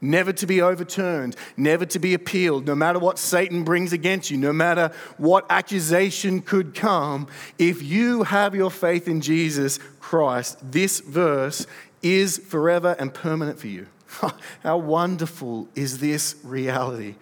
never 0.01 0.31
to 0.33 0.47
be 0.47 0.61
overturned, 0.61 1.35
never 1.57 1.85
to 1.85 1.99
be 1.99 2.13
appealed, 2.13 2.65
no 2.65 2.75
matter 2.75 2.99
what 2.99 3.19
Satan 3.19 3.63
brings 3.63 3.93
against 3.93 4.31
you, 4.31 4.37
no 4.37 4.53
matter 4.53 4.91
what 5.17 5.45
accusation 5.49 6.41
could 6.41 6.73
come. 6.73 7.27
If 7.57 7.83
you 7.83 8.23
have 8.23 8.55
your 8.55 8.71
faith 8.71 9.07
in 9.07 9.21
Jesus 9.21 9.79
Christ, 9.99 10.57
this 10.61 10.99
verse 10.99 11.67
is 12.01 12.37
forever 12.37 12.95
and 12.97 13.13
permanent 13.13 13.59
for 13.59 13.67
you. 13.67 13.87
How 14.63 14.77
wonderful 14.77 15.67
is 15.75 15.99
this 15.99 16.35
reality? 16.43 17.15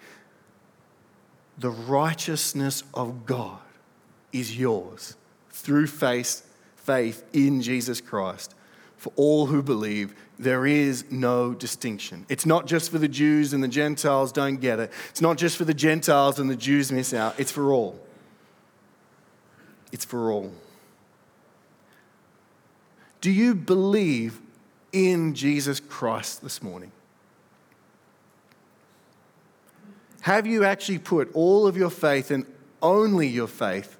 The 1.58 1.70
righteousness 1.70 2.84
of 2.94 3.26
God 3.26 3.58
is 4.32 4.56
yours 4.56 5.16
through 5.50 5.88
faith, 5.88 6.46
faith 6.76 7.24
in 7.32 7.60
Jesus 7.60 8.00
Christ 8.00 8.54
for 8.98 9.12
all 9.16 9.46
who 9.46 9.62
believe 9.62 10.14
there 10.38 10.66
is 10.66 11.04
no 11.10 11.54
distinction. 11.54 12.26
It's 12.28 12.44
not 12.44 12.66
just 12.66 12.90
for 12.90 12.98
the 12.98 13.08
Jews 13.08 13.52
and 13.52 13.62
the 13.62 13.68
Gentiles 13.68 14.32
don't 14.32 14.56
get 14.56 14.78
it. 14.78 14.92
It's 15.08 15.20
not 15.20 15.38
just 15.38 15.56
for 15.56 15.64
the 15.64 15.74
Gentiles 15.74 16.38
and 16.38 16.50
the 16.50 16.56
Jews 16.56 16.92
miss 16.92 17.14
out. 17.14 17.38
It's 17.38 17.50
for 17.50 17.72
all. 17.72 17.98
It's 19.92 20.04
for 20.04 20.30
all. 20.30 20.52
Do 23.20 23.30
you 23.30 23.54
believe 23.54 24.40
in 24.92 25.34
Jesus 25.34 25.80
Christ 25.80 26.42
this 26.42 26.62
morning? 26.62 26.92
Have 30.22 30.46
you 30.46 30.64
actually 30.64 30.98
put 30.98 31.30
all 31.34 31.66
of 31.66 31.76
your 31.76 31.90
faith 31.90 32.30
and 32.30 32.44
only 32.82 33.28
your 33.28 33.48
faith 33.48 33.96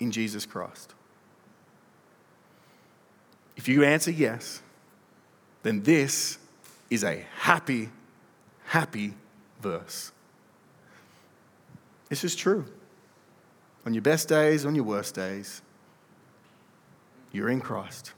in 0.00 0.10
Jesus 0.10 0.44
Christ? 0.44 0.94
If 3.58 3.66
you 3.66 3.82
answer 3.82 4.12
yes, 4.12 4.62
then 5.64 5.82
this 5.82 6.38
is 6.88 7.02
a 7.02 7.26
happy, 7.38 7.90
happy 8.66 9.14
verse. 9.60 10.12
This 12.08 12.22
is 12.22 12.36
true. 12.36 12.64
On 13.84 13.92
your 13.92 14.02
best 14.02 14.28
days, 14.28 14.64
on 14.64 14.76
your 14.76 14.84
worst 14.84 15.16
days, 15.16 15.60
you're 17.32 17.50
in 17.50 17.60
Christ. 17.60 18.12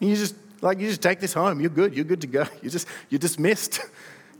You 0.00 0.16
just 0.16 0.34
like 0.60 0.80
you 0.80 0.88
just 0.88 1.00
take 1.00 1.20
this 1.20 1.32
home. 1.32 1.60
You're 1.60 1.70
good. 1.70 1.94
You're 1.94 2.04
good 2.04 2.20
to 2.22 2.26
go. 2.26 2.44
You 2.62 2.70
just 2.70 2.88
you're 3.08 3.18
dismissed. 3.20 3.80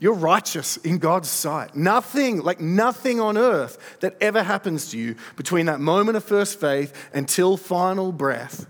You're 0.03 0.15
righteous 0.15 0.79
in 0.79 0.97
God's 0.97 1.29
sight. 1.29 1.77
Nothing, 1.77 2.41
like 2.41 2.59
nothing 2.59 3.21
on 3.21 3.37
earth 3.37 3.99
that 4.01 4.17
ever 4.23 4.43
happens 4.43 4.93
to 4.93 4.99
you 4.99 5.15
between 5.37 5.67
that 5.67 5.79
moment 5.79 6.17
of 6.17 6.25
first 6.25 6.59
faith 6.59 7.11
until 7.13 7.59
final 7.59 8.11
breath 8.11 8.67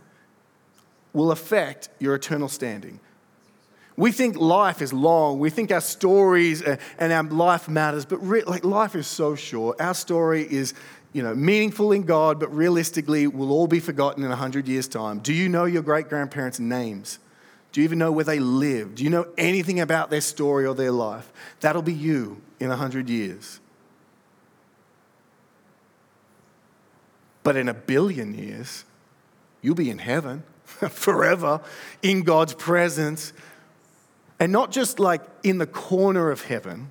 will 1.12 1.30
affect 1.32 1.88
your 1.98 2.14
eternal 2.14 2.48
standing. 2.48 3.00
We 3.96 4.12
think 4.12 4.36
life 4.36 4.80
is 4.80 4.92
long. 4.92 5.38
We 5.40 5.50
think 5.50 5.70
our 5.70 5.80
stories 5.80 6.62
and 6.62 7.12
our 7.12 7.22
life 7.24 7.68
matters, 7.68 8.04
but 8.04 8.16
re- 8.18 8.44
like 8.44 8.64
life 8.64 8.94
is 8.94 9.06
so 9.06 9.34
short. 9.34 9.80
Our 9.80 9.94
story 9.94 10.50
is, 10.50 10.72
you 11.12 11.22
know, 11.22 11.34
meaningful 11.34 11.92
in 11.92 12.04
God, 12.04 12.40
but 12.40 12.54
realistically 12.54 13.26
will 13.26 13.50
all 13.52 13.66
be 13.66 13.80
forgotten 13.80 14.22
in 14.22 14.30
100 14.30 14.68
years' 14.68 14.88
time. 14.88 15.18
Do 15.18 15.34
you 15.34 15.48
know 15.48 15.66
your 15.66 15.82
great 15.82 16.08
grandparents' 16.08 16.58
names? 16.58 17.18
Do 17.72 17.80
you 17.80 17.84
even 17.84 17.98
know 17.98 18.10
where 18.10 18.24
they 18.24 18.38
live? 18.38 18.94
Do 18.94 19.04
you 19.04 19.10
know 19.10 19.28
anything 19.36 19.80
about 19.80 20.10
their 20.10 20.20
story 20.20 20.64
or 20.66 20.74
their 20.74 20.92
life? 20.92 21.30
That'll 21.60 21.82
be 21.82 21.92
you 21.92 22.40
in 22.58 22.68
100 22.68 23.08
years. 23.08 23.60
But 27.42 27.56
in 27.56 27.68
a 27.68 27.74
billion 27.74 28.34
years, 28.34 28.84
you'll 29.62 29.74
be 29.74 29.90
in 29.90 29.98
heaven 29.98 30.42
forever 30.90 31.60
in 32.02 32.22
God's 32.22 32.54
presence. 32.54 33.32
And 34.38 34.52
not 34.52 34.70
just 34.70 34.98
like 34.98 35.22
in 35.42 35.58
the 35.58 35.66
corner 35.66 36.30
of 36.30 36.42
heaven, 36.42 36.90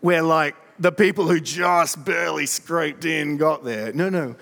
where 0.00 0.22
like 0.22 0.56
the 0.78 0.92
people 0.92 1.28
who 1.28 1.40
just 1.40 2.04
barely 2.04 2.46
scraped 2.46 3.04
in 3.04 3.36
got 3.36 3.64
there. 3.64 3.92
No, 3.92 4.08
no 4.08 4.36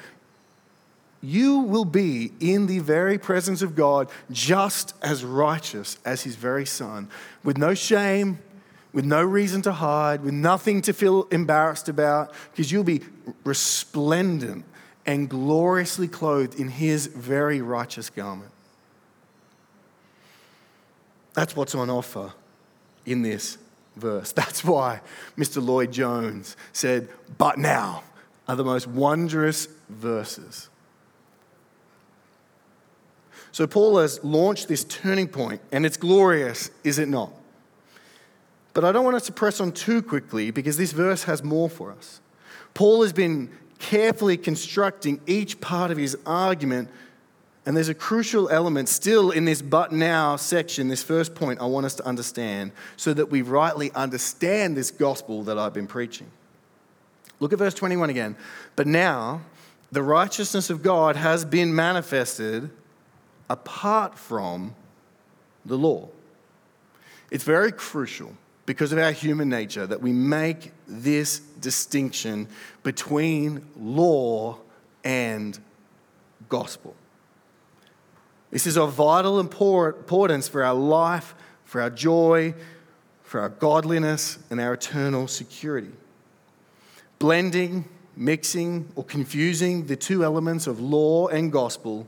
you 1.21 1.61
will 1.61 1.85
be 1.85 2.33
in 2.41 2.67
the 2.67 2.79
very 2.79 3.19
presence 3.19 3.63
of 3.63 3.75
God 3.75 4.09
just 4.31 4.95
as 5.03 5.25
righteous 5.25 5.99
as 6.05 6.23
his 6.23 6.37
very 6.37 6.67
son, 6.67 7.09
with 7.43 7.59
no 7.59 7.75
shame, 7.75 8.39
with 8.93 9.05
no 9.05 9.23
reason 9.23 9.63
to 9.63 9.73
hide, 9.73 10.23
with 10.23 10.35
nothing 10.35 10.81
to 10.83 10.93
feel 10.93 11.25
embarrassed 11.31 11.89
about, 11.89 12.33
because 12.53 12.71
you'll 12.71 12.85
be 12.85 13.03
resplendent 13.45 14.65
and 15.09 15.29
gloriously 15.29 16.07
clothed 16.07 16.55
in 16.61 16.69
his 16.69 17.09
very 17.09 17.61
righteous 17.61 18.11
garment. 18.11 18.53
That's 21.35 21.57
what's 21.57 21.75
on 21.75 21.91
offer 21.91 22.33
in 23.05 23.23
this 23.23 23.59
verse. 23.97 24.31
That's 24.41 24.63
why 24.63 25.01
Mr. 25.37 25.65
Lloyd 25.65 25.91
Jones 25.91 26.57
said, 26.73 27.09
But 27.39 27.59
now 27.59 28.05
are 28.47 28.55
the 28.55 28.65
most 28.65 28.87
wondrous 28.87 29.67
verses 29.89 30.69
so 33.59 33.67
Paul 33.67 33.99
has 33.99 34.23
launched 34.23 34.69
this 34.69 34.85
turning 34.85 35.27
point, 35.27 35.61
and 35.73 35.85
it's 35.85 35.97
glorious, 35.97 36.71
is 36.85 36.99
it 36.99 37.09
not? 37.09 37.33
But 38.73 38.85
I 38.85 38.93
don't 38.93 39.05
want 39.05 39.17
us 39.17 39.27
to 39.27 39.33
press 39.33 39.61
on 39.61 39.73
too 39.73 40.01
quickly 40.01 40.53
because 40.53 40.77
this 40.77 40.93
verse 40.93 41.25
has 41.25 41.43
more 41.43 41.69
for 41.69 41.91
us. 41.91 42.21
Paul 42.75 43.03
has 43.03 43.13
been 43.13 43.51
carefully 43.79 44.37
constructing 44.37 45.21
each 45.27 45.61
part 45.61 45.91
of 45.91 45.97
his 45.97 46.17
argument, 46.27 46.89
and 47.65 47.77
there's 47.77 47.89
a 47.89 47.95
crucial 47.95 48.49
element 48.49 48.89
still 48.89 49.31
in 49.31 49.45
this 49.45 49.61
but 49.61 49.93
now 49.93 50.37
section, 50.37 50.89
this 50.89 51.03
first 51.03 51.35
point 51.35 51.61
I 51.61 51.67
want 51.67 51.87
us 51.87 51.95
to 51.97 52.07
understand, 52.07 52.73
so 52.97 53.13
that 53.15 53.31
we 53.31 53.43
rightly 53.43 53.93
understand 53.93 54.77
this 54.77 54.91
gospel 54.91 55.43
that 55.45 55.59
I've 55.59 55.75
been 55.75 55.87
preaching. 55.87 56.29
Look 57.41 57.53
at 57.53 57.59
verse 57.59 57.75
21 57.75 58.11
again. 58.11 58.37
But 58.75 58.87
now, 58.87 59.43
the 59.93 60.03
righteousness 60.03 60.71
of 60.71 60.83
God 60.83 61.17
has 61.17 61.45
been 61.45 61.75
manifested 61.75 62.71
apart 63.49 64.19
from 64.19 64.75
the 65.65 65.77
law. 65.77 66.09
It's 67.31 67.45
very 67.45 67.73
crucial 67.73 68.33
because 68.69 68.93
of 68.93 68.99
our 68.99 69.13
human 69.13 69.49
nature 69.49 69.87
that 69.87 70.03
we 70.03 70.13
make 70.13 70.73
this 70.87 71.39
distinction 71.39 72.47
between 72.83 73.67
law 73.81 74.59
and 75.03 75.59
gospel. 76.51 76.95
This 78.51 78.67
is 78.67 78.77
of 78.77 78.93
vital 78.93 79.41
importance 79.41 80.49
for 80.49 80.63
our 80.63 80.75
life, 80.75 81.35
for 81.65 81.81
our 81.81 81.89
joy, 81.89 82.53
for 83.23 83.41
our 83.41 83.49
godliness, 83.49 84.39
and 84.51 84.61
our 84.61 84.75
eternal 84.75 85.29
security. 85.29 85.93
Blending, 87.19 87.87
mixing, 88.17 88.87
or 88.97 89.03
confusing 89.03 89.87
the 89.87 89.97
two 89.97 90.23
elements 90.23 90.67
of 90.67 90.79
law 90.79 91.29
and 91.29 91.51
gospel 91.51 92.07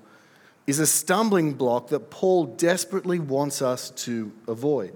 is 0.67 0.79
a 0.79 0.87
stumbling 0.87 1.55
block 1.55 1.89
that 1.89 2.11
Paul 2.11 2.45
desperately 2.45 3.19
wants 3.19 3.63
us 3.63 3.89
to 4.05 4.31
avoid. 4.47 4.93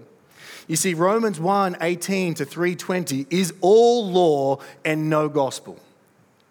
You 0.66 0.76
see, 0.76 0.94
Romans 0.94 1.38
1 1.38 1.78
18 1.80 2.34
to 2.34 2.44
320 2.44 3.26
is 3.30 3.52
all 3.60 4.10
law 4.10 4.58
and 4.84 5.10
no 5.10 5.28
gospel. 5.28 5.78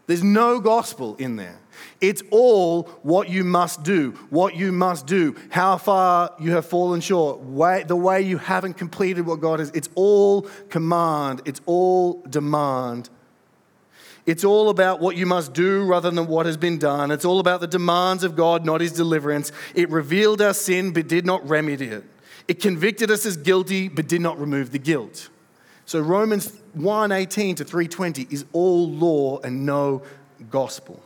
There's 0.06 0.23
no 0.23 0.60
gospel 0.60 1.15
in 1.15 1.38
there. 1.38 1.60
It's 1.99 2.21
all 2.30 2.84
what 3.02 3.30
you 3.30 3.43
must 3.43 3.84
do, 3.84 4.12
what 4.30 4.56
you 4.56 4.71
must 4.71 5.08
do, 5.08 5.36
how 5.49 5.78
far 5.78 6.36
you 6.39 6.52
have 6.52 6.65
fallen 6.65 7.02
short, 7.02 7.39
way, 7.39 7.84
the 7.84 7.95
way 7.95 8.21
you 8.21 8.38
haven't 8.38 8.76
completed 8.76 9.26
what 9.26 9.39
God 9.39 9.60
has. 9.60 9.71
It's 9.71 9.89
all 9.95 10.43
command, 10.69 11.41
it's 11.45 11.62
all 11.65 12.21
demand 12.30 13.10
it's 14.26 14.45
all 14.45 14.69
about 14.69 15.02
what 15.02 15.17
you 15.17 15.26
must 15.26 15.54
do 15.54 15.84
rather 15.84 16.10
than 16.10 16.28
what 16.28 16.45
has 16.45 16.56
been 16.56 16.78
done. 16.78 17.12
It's 17.12 17.26
all 17.26 17.39
about 17.39 17.60
the 17.60 17.67
demands 17.67 18.23
of 18.23 18.36
God, 18.36 18.65
not 18.65 18.80
his 18.80 18.93
deliverance. 18.93 19.52
It 19.76 19.89
revealed 19.89 20.41
our 20.41 20.54
sin 20.54 20.93
but 20.93 21.08
did 21.08 21.26
not 21.26 21.47
remedy 21.47 21.88
it. 21.88 22.06
It 22.47 22.62
convicted 22.62 23.10
us 23.10 23.25
as 23.25 23.38
guilty 23.38 23.88
but 23.88 24.08
did 24.08 24.21
not 24.21 24.39
remove 24.39 24.71
the 24.71 24.79
guilt. 24.79 25.29
So 25.86 25.99
Romans 25.99 26.51
1:18 26.75 27.56
to 27.58 27.65
320 27.65 28.27
is 28.29 28.45
all 28.53 28.89
law 28.89 29.39
and 29.39 29.65
no 29.65 30.01
gospel. 30.49 31.01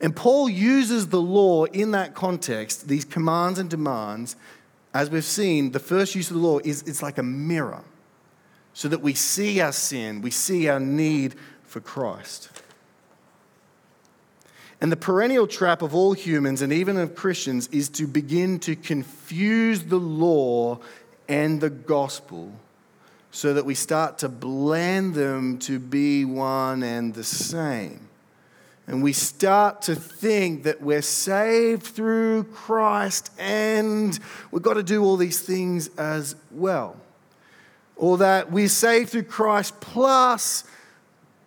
And 0.00 0.14
Paul 0.14 0.48
uses 0.48 1.08
the 1.08 1.20
law 1.20 1.64
in 1.64 1.92
that 1.92 2.14
context, 2.14 2.88
these 2.88 3.04
commands 3.04 3.58
and 3.58 3.70
demands, 3.70 4.36
as 4.92 5.10
we've 5.10 5.24
seen, 5.24 5.72
the 5.72 5.78
first 5.78 6.14
use 6.14 6.30
of 6.30 6.36
the 6.36 6.42
law 6.42 6.58
is 6.64 6.82
it's 6.82 7.02
like 7.02 7.18
a 7.18 7.22
mirror. 7.22 7.82
So 8.74 8.88
that 8.88 9.02
we 9.02 9.14
see 9.14 9.60
our 9.60 9.72
sin, 9.72 10.20
we 10.20 10.30
see 10.30 10.68
our 10.68 10.80
need 10.80 11.36
for 11.64 11.80
Christ. 11.80 12.50
And 14.84 14.92
the 14.92 14.98
perennial 14.98 15.46
trap 15.46 15.80
of 15.80 15.94
all 15.94 16.12
humans 16.12 16.60
and 16.60 16.70
even 16.70 16.98
of 16.98 17.14
Christians 17.14 17.68
is 17.68 17.88
to 17.88 18.06
begin 18.06 18.58
to 18.58 18.76
confuse 18.76 19.84
the 19.84 19.96
law 19.96 20.78
and 21.26 21.58
the 21.58 21.70
gospel 21.70 22.52
so 23.30 23.54
that 23.54 23.64
we 23.64 23.74
start 23.74 24.18
to 24.18 24.28
blend 24.28 25.14
them 25.14 25.58
to 25.60 25.78
be 25.78 26.26
one 26.26 26.82
and 26.82 27.14
the 27.14 27.24
same. 27.24 28.10
And 28.86 29.02
we 29.02 29.14
start 29.14 29.80
to 29.84 29.94
think 29.94 30.64
that 30.64 30.82
we're 30.82 31.00
saved 31.00 31.84
through 31.84 32.44
Christ 32.52 33.30
and 33.38 34.18
we've 34.50 34.60
got 34.60 34.74
to 34.74 34.82
do 34.82 35.02
all 35.02 35.16
these 35.16 35.40
things 35.40 35.88
as 35.96 36.36
well. 36.50 36.94
Or 37.96 38.18
that 38.18 38.52
we're 38.52 38.68
saved 38.68 39.12
through 39.12 39.22
Christ 39.22 39.80
plus 39.80 40.64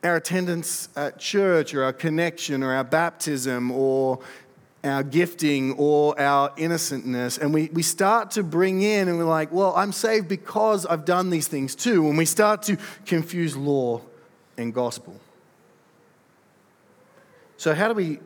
our 0.08 0.15
attendance 0.15 0.89
at 0.96 1.20
church 1.20 1.74
or 1.74 1.84
our 1.84 1.93
connection 1.93 2.63
or 2.63 2.74
our 2.74 2.84
baptism 2.84 3.72
or 3.72 4.20
our 4.84 5.04
gifting 5.04 5.74
or 5.74 6.20
our 6.20 6.50
innocentness. 6.52 7.39
And 7.39 7.54
we, 7.54 7.70
we 7.74 7.84
start 7.84 8.32
to 8.32 8.43
bring 8.43 8.82
in, 8.82 9.08
and 9.08 9.17
we're 9.17 9.26
like, 9.26 9.52
well, 9.52 9.76
I'm 9.76 9.91
saved 9.91 10.28
because 10.28 10.86
I've 10.86 11.06
done 11.06 11.30
these 11.30 11.48
things 11.48 11.76
too. 11.76 12.08
And 12.08 12.17
we 12.17 12.26
start 12.26 12.63
to 12.63 12.78
confuse 13.06 13.56
law 13.56 14.02
and 14.58 14.74
gospel. 14.74 15.20
So, 17.58 17.74
how 17.74 17.88
do 17.88 17.93
we 17.93 18.20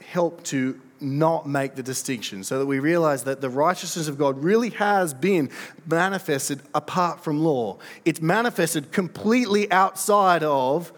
help 0.00 0.42
to 0.44 0.80
not 0.98 1.46
make 1.46 1.74
the 1.74 1.82
distinction 1.82 2.42
so 2.42 2.58
that 2.58 2.66
we 2.66 2.78
realize 2.78 3.24
that 3.24 3.40
the 3.40 3.50
righteousness 3.50 4.08
of 4.08 4.16
God 4.16 4.42
really 4.42 4.70
has 4.70 5.12
been 5.12 5.50
manifested 5.86 6.62
apart 6.74 7.22
from 7.22 7.42
law? 7.42 7.78
It's 8.04 8.22
manifested 8.22 8.92
completely 8.92 9.70
outside 9.70 10.42
of 10.42 10.92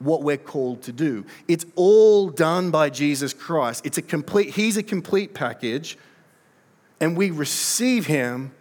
what 0.00 0.22
we're 0.22 0.36
called 0.36 0.82
to 0.82 0.92
do. 0.92 1.24
It's 1.46 1.66
all 1.76 2.30
done 2.30 2.70
by 2.70 2.90
Jesus 2.90 3.32
Christ. 3.32 3.86
It's 3.86 3.98
a 3.98 4.02
complete, 4.02 4.50
he's 4.50 4.76
a 4.76 4.82
complete 4.82 5.34
package, 5.34 5.96
and 7.00 7.16
we 7.16 7.30
receive 7.30 8.06
him. 8.06 8.52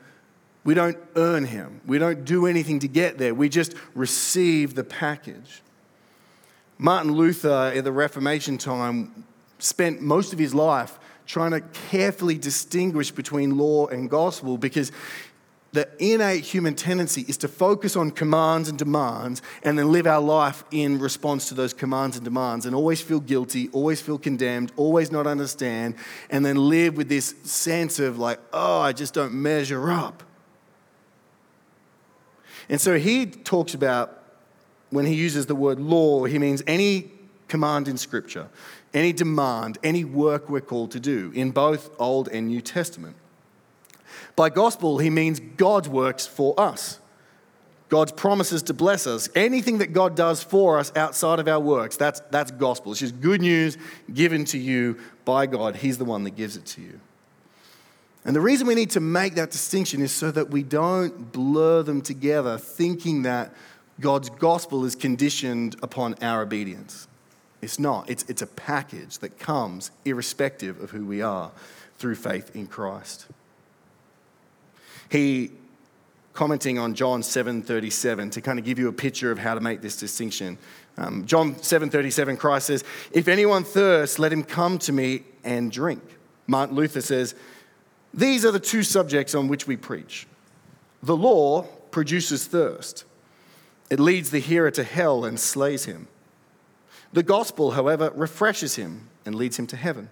We 0.65 0.73
don't 0.73 0.97
earn 1.15 1.45
him. 1.45 1.81
We 1.87 1.97
don't 1.97 2.25
do 2.25 2.45
anything 2.45 2.79
to 2.79 2.87
get 2.87 3.17
there. 3.17 3.33
We 3.33 3.49
just 3.49 3.73
receive 3.95 4.75
the 4.75 4.83
package. 4.83 5.61
Martin 6.77 7.13
Luther, 7.13 7.71
in 7.73 7.83
the 7.85 7.91
Reformation 7.91 8.57
time, 8.57 9.25
spent 9.57 10.01
most 10.01 10.33
of 10.33 10.39
his 10.39 10.53
life 10.53 10.99
trying 11.25 11.51
to 11.51 11.61
carefully 11.89 12.37
distinguish 12.37 13.11
between 13.11 13.57
law 13.57 13.87
and 13.87 14.09
gospel 14.09 14.57
because 14.57 14.91
the 15.71 15.87
innate 15.99 16.43
human 16.43 16.73
tendency 16.73 17.25
is 17.27 17.37
to 17.37 17.47
focus 17.47 17.95
on 17.95 18.11
commands 18.11 18.69
and 18.69 18.77
demands 18.77 19.41
and 19.61 19.77
then 19.77 19.91
live 19.91 20.07
our 20.07 20.21
life 20.21 20.63
in 20.71 20.97
response 20.97 21.47
to 21.49 21.53
those 21.53 21.73
commands 21.73 22.15
and 22.17 22.25
demands 22.25 22.65
and 22.65 22.73
always 22.73 23.01
feel 23.01 23.19
guilty, 23.19 23.69
always 23.71 24.01
feel 24.01 24.17
condemned, 24.17 24.71
always 24.77 25.11
not 25.11 25.27
understand, 25.27 25.95
and 26.31 26.43
then 26.43 26.55
live 26.55 26.97
with 26.97 27.07
this 27.07 27.35
sense 27.43 27.99
of 27.99 28.17
like, 28.17 28.39
oh, 28.51 28.79
I 28.79 28.93
just 28.93 29.13
don't 29.13 29.33
measure 29.33 29.91
up. 29.91 30.23
And 32.67 32.81
so 32.81 32.97
he 32.97 33.27
talks 33.27 33.73
about 33.73 34.23
when 34.89 35.05
he 35.05 35.13
uses 35.13 35.45
the 35.45 35.55
word 35.55 35.79
law, 35.79 36.25
he 36.25 36.39
means 36.39 36.63
any 36.65 37.11
command 37.47 37.87
in 37.87 37.97
Scripture, 37.97 38.49
any 38.93 39.13
demand, 39.13 39.77
any 39.83 40.03
work 40.03 40.49
we're 40.49 40.61
called 40.61 40.91
to 40.91 40.99
do 40.99 41.31
in 41.35 41.51
both 41.51 41.89
Old 41.99 42.27
and 42.29 42.47
New 42.47 42.61
Testament. 42.61 43.15
By 44.39 44.49
gospel, 44.49 44.99
he 44.99 45.09
means 45.09 45.41
God's 45.41 45.89
works 45.89 46.25
for 46.25 46.57
us. 46.57 46.97
God's 47.89 48.13
promises 48.13 48.63
to 48.63 48.73
bless 48.73 49.05
us. 49.05 49.27
Anything 49.35 49.79
that 49.79 49.91
God 49.91 50.15
does 50.15 50.41
for 50.41 50.79
us 50.79 50.93
outside 50.95 51.39
of 51.39 51.49
our 51.49 51.59
works, 51.59 51.97
that's, 51.97 52.21
that's 52.31 52.49
gospel. 52.51 52.93
It's 52.93 53.01
just 53.01 53.19
good 53.19 53.41
news 53.41 53.77
given 54.13 54.45
to 54.45 54.57
you 54.57 54.97
by 55.25 55.45
God. 55.45 55.75
He's 55.75 55.97
the 55.97 56.05
one 56.05 56.23
that 56.23 56.37
gives 56.37 56.55
it 56.55 56.65
to 56.67 56.81
you. 56.81 57.01
And 58.23 58.33
the 58.33 58.39
reason 58.39 58.65
we 58.65 58.75
need 58.75 58.91
to 58.91 59.01
make 59.01 59.35
that 59.35 59.51
distinction 59.51 60.01
is 60.01 60.13
so 60.13 60.31
that 60.31 60.49
we 60.49 60.63
don't 60.63 61.33
blur 61.33 61.83
them 61.83 62.01
together, 62.01 62.57
thinking 62.57 63.23
that 63.23 63.53
God's 63.99 64.29
gospel 64.29 64.85
is 64.85 64.95
conditioned 64.95 65.75
upon 65.83 66.15
our 66.21 66.43
obedience. 66.43 67.09
It's 67.61 67.77
not, 67.77 68.09
it's, 68.09 68.23
it's 68.29 68.41
a 68.41 68.47
package 68.47 69.17
that 69.17 69.37
comes 69.37 69.91
irrespective 70.05 70.79
of 70.81 70.91
who 70.91 71.05
we 71.05 71.21
are 71.21 71.51
through 71.97 72.15
faith 72.15 72.55
in 72.55 72.67
Christ. 72.67 73.25
He 75.09 75.51
commenting 76.33 76.79
on 76.79 76.93
John 76.93 77.21
7:37 77.21 78.29
to 78.31 78.41
kind 78.41 78.59
of 78.59 78.65
give 78.65 78.79
you 78.79 78.87
a 78.87 78.93
picture 78.93 79.31
of 79.31 79.39
how 79.39 79.55
to 79.55 79.59
make 79.59 79.81
this 79.81 79.97
distinction. 79.97 80.57
Um, 80.97 81.25
John 81.25 81.55
7:37, 81.61 82.37
Christ 82.37 82.67
says, 82.67 82.83
"If 83.11 83.27
anyone 83.27 83.63
thirsts, 83.63 84.19
let 84.19 84.31
him 84.31 84.43
come 84.43 84.77
to 84.79 84.93
me 84.93 85.23
and 85.43 85.71
drink." 85.71 86.01
Martin 86.47 86.75
Luther 86.75 87.01
says, 87.01 87.35
"These 88.13 88.45
are 88.45 88.51
the 88.51 88.59
two 88.59 88.83
subjects 88.83 89.35
on 89.35 89.47
which 89.47 89.67
we 89.67 89.75
preach. 89.75 90.27
The 91.03 91.17
law 91.17 91.63
produces 91.91 92.45
thirst. 92.45 93.03
It 93.89 93.99
leads 93.99 94.29
the 94.29 94.39
hearer 94.39 94.71
to 94.71 94.83
hell 94.83 95.25
and 95.25 95.39
slays 95.39 95.85
him. 95.85 96.07
The 97.11 97.23
gospel, 97.23 97.71
however, 97.71 98.11
refreshes 98.15 98.75
him 98.75 99.09
and 99.25 99.35
leads 99.35 99.57
him 99.57 99.67
to 99.67 99.75
heaven. 99.75 100.09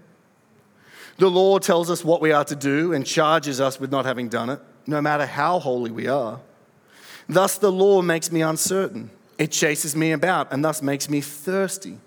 The 1.17 1.29
law 1.29 1.59
tells 1.59 1.89
us 1.89 2.03
what 2.03 2.21
we 2.21 2.31
are 2.31 2.45
to 2.45 2.55
do 2.55 2.93
and 2.93 3.05
charges 3.05 3.61
us 3.61 3.79
with 3.79 3.91
not 3.91 4.05
having 4.05 4.29
done 4.29 4.49
it, 4.49 4.59
no 4.87 5.01
matter 5.01 5.25
how 5.25 5.59
holy 5.59 5.91
we 5.91 6.07
are. 6.07 6.39
Thus, 7.29 7.57
the 7.57 7.71
law 7.71 8.01
makes 8.01 8.31
me 8.31 8.41
uncertain. 8.41 9.09
It 9.37 9.51
chases 9.51 9.95
me 9.95 10.11
about 10.11 10.51
and 10.51 10.63
thus 10.63 10.81
makes 10.81 11.09
me 11.09 11.21
thirsty. 11.21 11.97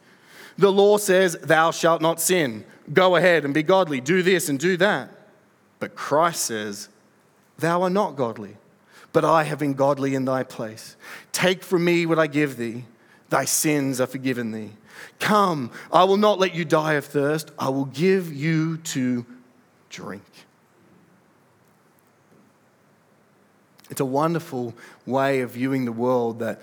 The 0.59 0.73
law 0.73 0.99
says, 0.99 1.38
Thou 1.43 1.71
shalt 1.71 2.03
not 2.03 2.21
sin. 2.21 2.64
Go 2.93 3.16
ahead 3.16 3.45
and 3.45 3.55
be 3.55 3.62
godly. 3.62 4.01
Do 4.01 4.23
this 4.23 4.49
and 4.49 4.59
do 4.59 4.77
that. 4.79 5.11
But 5.79 5.95
Christ 5.95 6.45
says, 6.45 6.88
Thou 7.59 7.83
art 7.83 7.93
not 7.93 8.16
godly, 8.16 8.57
but 9.12 9.25
I 9.25 9.45
have 9.45 9.59
been 9.59 9.75
godly 9.75 10.14
in 10.14 10.25
thy 10.25 10.43
place. 10.43 10.97
Take 11.33 11.62
from 11.62 11.85
me 11.85 12.07
what 12.07 12.19
I 12.19 12.27
give 12.27 12.57
thee. 12.57 12.85
Thy 13.29 13.45
sins 13.45 14.01
are 14.01 14.07
forgiven 14.07 14.51
thee. 14.51 14.71
Come, 15.19 15.71
I 15.93 16.05
will 16.05 16.16
not 16.16 16.38
let 16.38 16.55
you 16.55 16.64
die 16.64 16.95
of 16.95 17.05
thirst. 17.05 17.51
I 17.59 17.69
will 17.69 17.85
give 17.85 18.33
you 18.33 18.79
to 18.79 19.25
drink. 19.88 20.23
It's 23.90 24.00
a 24.00 24.05
wonderful 24.05 24.74
way 25.05 25.40
of 25.40 25.50
viewing 25.53 25.85
the 25.85 25.92
world 25.92 26.38
that 26.38 26.62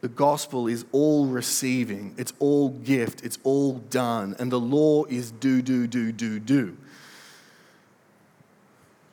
the 0.00 0.08
gospel 0.08 0.68
is 0.68 0.84
all 0.92 1.26
receiving, 1.26 2.14
it's 2.16 2.32
all 2.38 2.70
gift, 2.70 3.24
it's 3.24 3.38
all 3.42 3.74
done, 3.74 4.36
and 4.38 4.50
the 4.50 4.60
law 4.60 5.04
is 5.04 5.30
do, 5.30 5.60
do, 5.60 5.86
do, 5.86 6.12
do, 6.12 6.38
do. 6.38 6.76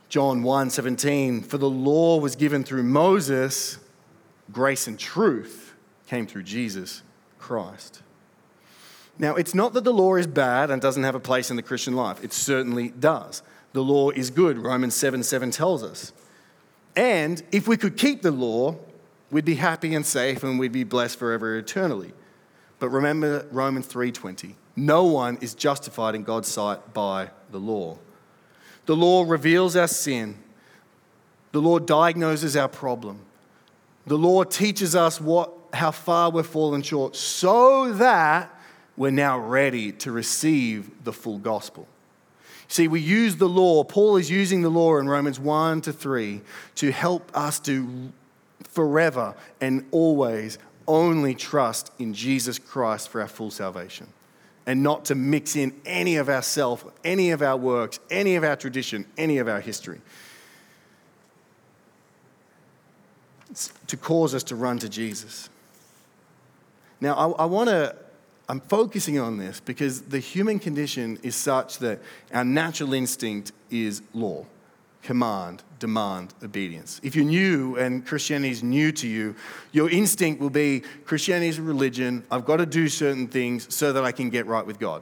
John 0.10 0.44
1 0.44 0.70
17, 0.70 1.42
for 1.42 1.58
the 1.58 1.70
law 1.70 2.20
was 2.20 2.36
given 2.36 2.64
through 2.64 2.84
Moses, 2.84 3.80
grace 4.52 4.88
and 4.88 4.98
truth 4.98 5.74
came 6.08 6.28
through 6.28 6.44
Jesus 6.44 7.02
Christ. 7.40 8.02
Now, 9.18 9.36
it's 9.36 9.56
not 9.56 9.74
that 9.74 9.84
the 9.84 9.94
law 9.94 10.16
is 10.16 10.28
bad 10.28 10.70
and 10.70 10.82
doesn't 10.82 11.04
have 11.04 11.16
a 11.16 11.20
place 11.20 11.50
in 11.50 11.56
the 11.56 11.64
Christian 11.64 11.96
life. 11.96 12.24
It 12.24 12.32
certainly 12.32 12.90
does. 12.90 13.42
The 13.74 13.82
law 13.82 14.12
is 14.12 14.30
good, 14.30 14.58
Romans 14.58 14.94
7 14.94 15.24
7 15.24 15.52
tells 15.52 15.84
us. 15.84 16.14
And 16.96 17.42
if 17.52 17.68
we 17.68 17.78
could 17.78 17.98
keep 17.98 18.22
the 18.22 18.32
law, 18.32 18.78
we'd 19.32 19.46
be 19.46 19.56
happy 19.56 19.94
and 19.96 20.06
safe 20.06 20.44
and 20.44 20.58
we'd 20.58 20.72
be 20.72 20.84
blessed 20.84 21.20
forever 21.20 21.58
eternally. 21.58 22.14
But 22.80 22.90
remember 22.90 23.48
Romans 23.52 23.88
3:20. 23.88 24.56
No 24.76 25.06
one 25.06 25.38
is 25.42 25.54
justified 25.54 26.16
in 26.16 26.24
God's 26.24 26.50
sight 26.50 26.94
by 26.94 27.32
the 27.52 27.60
law. 27.60 27.98
The 28.86 28.96
law 28.96 29.24
reveals 29.26 29.76
our 29.76 29.88
sin. 29.88 30.38
The 31.52 31.62
law 31.62 31.80
diagnoses 31.80 32.56
our 32.58 32.68
problem. 32.68 33.20
The 34.06 34.18
law 34.18 34.44
teaches 34.44 34.96
us 34.96 35.20
what 35.20 35.52
how 35.74 35.92
far 35.92 36.30
we've 36.30 36.46
fallen 36.46 36.82
short 36.82 37.16
so 37.16 37.92
that 37.94 38.50
we're 38.98 39.12
now 39.12 39.38
ready 39.38 39.92
to 39.92 40.12
receive 40.12 41.04
the 41.04 41.12
full 41.12 41.38
gospel. 41.38 41.88
See, 42.68 42.88
we 42.88 43.00
use 43.00 43.36
the 43.36 43.50
law, 43.50 43.84
Paul 43.84 44.18
is 44.18 44.30
using 44.30 44.62
the 44.62 44.70
law 44.70 44.98
in 44.98 45.08
Romans 45.08 45.40
1 45.40 45.82
to 45.82 45.94
3 45.94 46.42
to 46.76 46.92
help 46.92 47.32
us 47.36 47.60
to 47.62 48.12
forever 48.64 49.36
and 49.62 49.86
always 49.92 50.58
only 50.88 51.36
trust 51.36 51.92
in 52.00 52.14
Jesus 52.14 52.60
Christ 52.60 53.10
for 53.10 53.22
our 53.22 53.28
full 53.28 53.52
salvation 53.52 54.08
and 54.66 54.82
not 54.82 55.06
to 55.06 55.16
mix 55.16 55.56
in 55.56 55.74
any 55.86 56.16
of 56.16 56.28
ourself, 56.28 56.86
any 57.04 57.32
of 57.32 57.42
our 57.42 57.58
works, 57.58 58.00
any 58.10 58.36
of 58.36 58.44
our 58.44 58.56
tradition, 58.56 59.06
any 59.18 59.38
of 59.38 59.48
our 59.48 59.62
history. 59.62 60.02
It's 63.52 63.72
to 63.88 63.98
cause 63.98 64.34
us 64.34 64.44
to 64.44 64.56
run 64.56 64.80
to 64.80 64.90
Jesus. 64.90 65.50
Now, 67.00 67.14
I, 67.14 67.44
I 67.44 67.46
want 67.46 67.70
to 67.70 67.96
I'm 68.48 68.60
focusing 68.60 69.20
on 69.20 69.38
this 69.38 69.60
because 69.60 70.02
the 70.02 70.20
human 70.20 70.60
condition 70.60 71.18
is 71.24 71.36
such 71.36 71.80
that 71.80 72.00
our 72.34 72.46
natural 72.46 72.94
instinct 72.94 73.52
is 73.72 74.04
law, 74.14 74.46
command, 75.02 75.64
demand, 75.80 76.34
obedience. 76.44 77.02
If 77.04 77.16
you're 77.16 77.26
new 77.26 77.76
and 77.76 78.06
Christianity 78.06 78.52
is 78.52 78.62
new 78.62 78.92
to 78.94 79.08
you, 79.08 79.36
your 79.72 79.90
instinct 79.90 80.40
will 80.40 80.52
be 80.52 80.82
Christianity 81.06 81.50
is 81.50 81.58
a 81.58 81.64
religion. 81.64 82.24
I've 82.30 82.46
got 82.46 82.58
to 82.58 82.68
do 82.68 82.88
certain 82.88 83.28
things 83.28 83.74
so 83.74 83.92
that 83.94 84.04
I 84.04 84.12
can 84.12 84.30
get 84.30 84.46
right 84.46 84.66
with 84.66 84.80
God. 84.80 85.02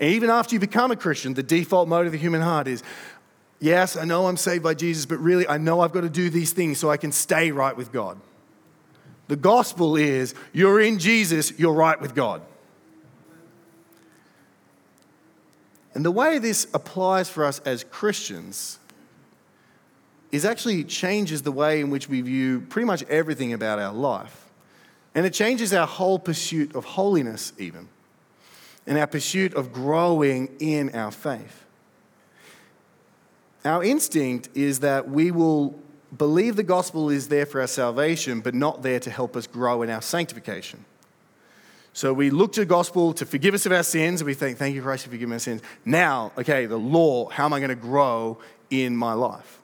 And 0.00 0.10
even 0.10 0.30
after 0.30 0.54
you 0.54 0.58
become 0.58 0.90
a 0.90 0.96
Christian, 0.96 1.34
the 1.34 1.42
default 1.42 1.88
mode 1.88 2.06
of 2.06 2.12
the 2.12 2.18
human 2.18 2.40
heart 2.40 2.66
is 2.66 2.82
yes, 3.60 3.96
I 3.96 4.04
know 4.04 4.26
I'm 4.26 4.36
saved 4.36 4.64
by 4.64 4.74
Jesus, 4.74 5.06
but 5.06 5.18
really 5.18 5.46
I 5.46 5.58
know 5.58 5.80
I've 5.82 5.92
got 5.92 6.00
to 6.00 6.10
do 6.10 6.30
these 6.30 6.52
things 6.52 6.78
so 6.78 6.90
I 6.90 6.96
can 6.96 7.12
stay 7.12 7.52
right 7.52 7.76
with 7.76 7.92
God. 7.92 8.18
The 9.30 9.36
gospel 9.36 9.94
is 9.94 10.34
you're 10.52 10.80
in 10.80 10.98
Jesus, 10.98 11.56
you're 11.56 11.72
right 11.72 12.00
with 12.00 12.16
God. 12.16 12.42
And 15.94 16.04
the 16.04 16.10
way 16.10 16.40
this 16.40 16.66
applies 16.74 17.30
for 17.30 17.44
us 17.44 17.60
as 17.60 17.84
Christians 17.84 18.80
is 20.32 20.44
actually 20.44 20.82
changes 20.82 21.42
the 21.42 21.52
way 21.52 21.80
in 21.80 21.90
which 21.90 22.08
we 22.08 22.22
view 22.22 22.62
pretty 22.62 22.86
much 22.86 23.04
everything 23.04 23.52
about 23.52 23.78
our 23.78 23.92
life. 23.92 24.50
And 25.14 25.24
it 25.24 25.32
changes 25.32 25.72
our 25.72 25.86
whole 25.86 26.18
pursuit 26.18 26.74
of 26.74 26.84
holiness, 26.84 27.52
even, 27.56 27.86
and 28.84 28.98
our 28.98 29.06
pursuit 29.06 29.54
of 29.54 29.72
growing 29.72 30.56
in 30.58 30.92
our 30.92 31.12
faith. 31.12 31.66
Our 33.64 33.84
instinct 33.84 34.48
is 34.56 34.80
that 34.80 35.08
we 35.08 35.30
will 35.30 35.78
believe 36.16 36.56
the 36.56 36.62
gospel 36.62 37.10
is 37.10 37.28
there 37.28 37.46
for 37.46 37.60
our 37.60 37.66
salvation, 37.66 38.40
but 38.40 38.54
not 38.54 38.82
there 38.82 39.00
to 39.00 39.10
help 39.10 39.36
us 39.36 39.46
grow 39.46 39.82
in 39.82 39.90
our 39.90 40.02
sanctification. 40.02 40.84
So 41.92 42.12
we 42.12 42.30
look 42.30 42.52
to 42.52 42.60
the 42.60 42.66
gospel 42.66 43.12
to 43.14 43.26
forgive 43.26 43.54
us 43.54 43.66
of 43.66 43.72
our 43.72 43.82
sins, 43.82 44.20
and 44.20 44.26
we 44.26 44.34
think, 44.34 44.58
Thank 44.58 44.74
you, 44.74 44.82
Christ, 44.82 45.04
for 45.04 45.10
forgiving 45.10 45.32
our 45.32 45.38
sins. 45.38 45.62
Now, 45.84 46.32
okay, 46.38 46.66
the 46.66 46.76
law, 46.76 47.28
how 47.28 47.44
am 47.44 47.52
I 47.52 47.58
going 47.58 47.70
to 47.70 47.74
grow 47.74 48.38
in 48.70 48.96
my 48.96 49.12
life? 49.12 49.60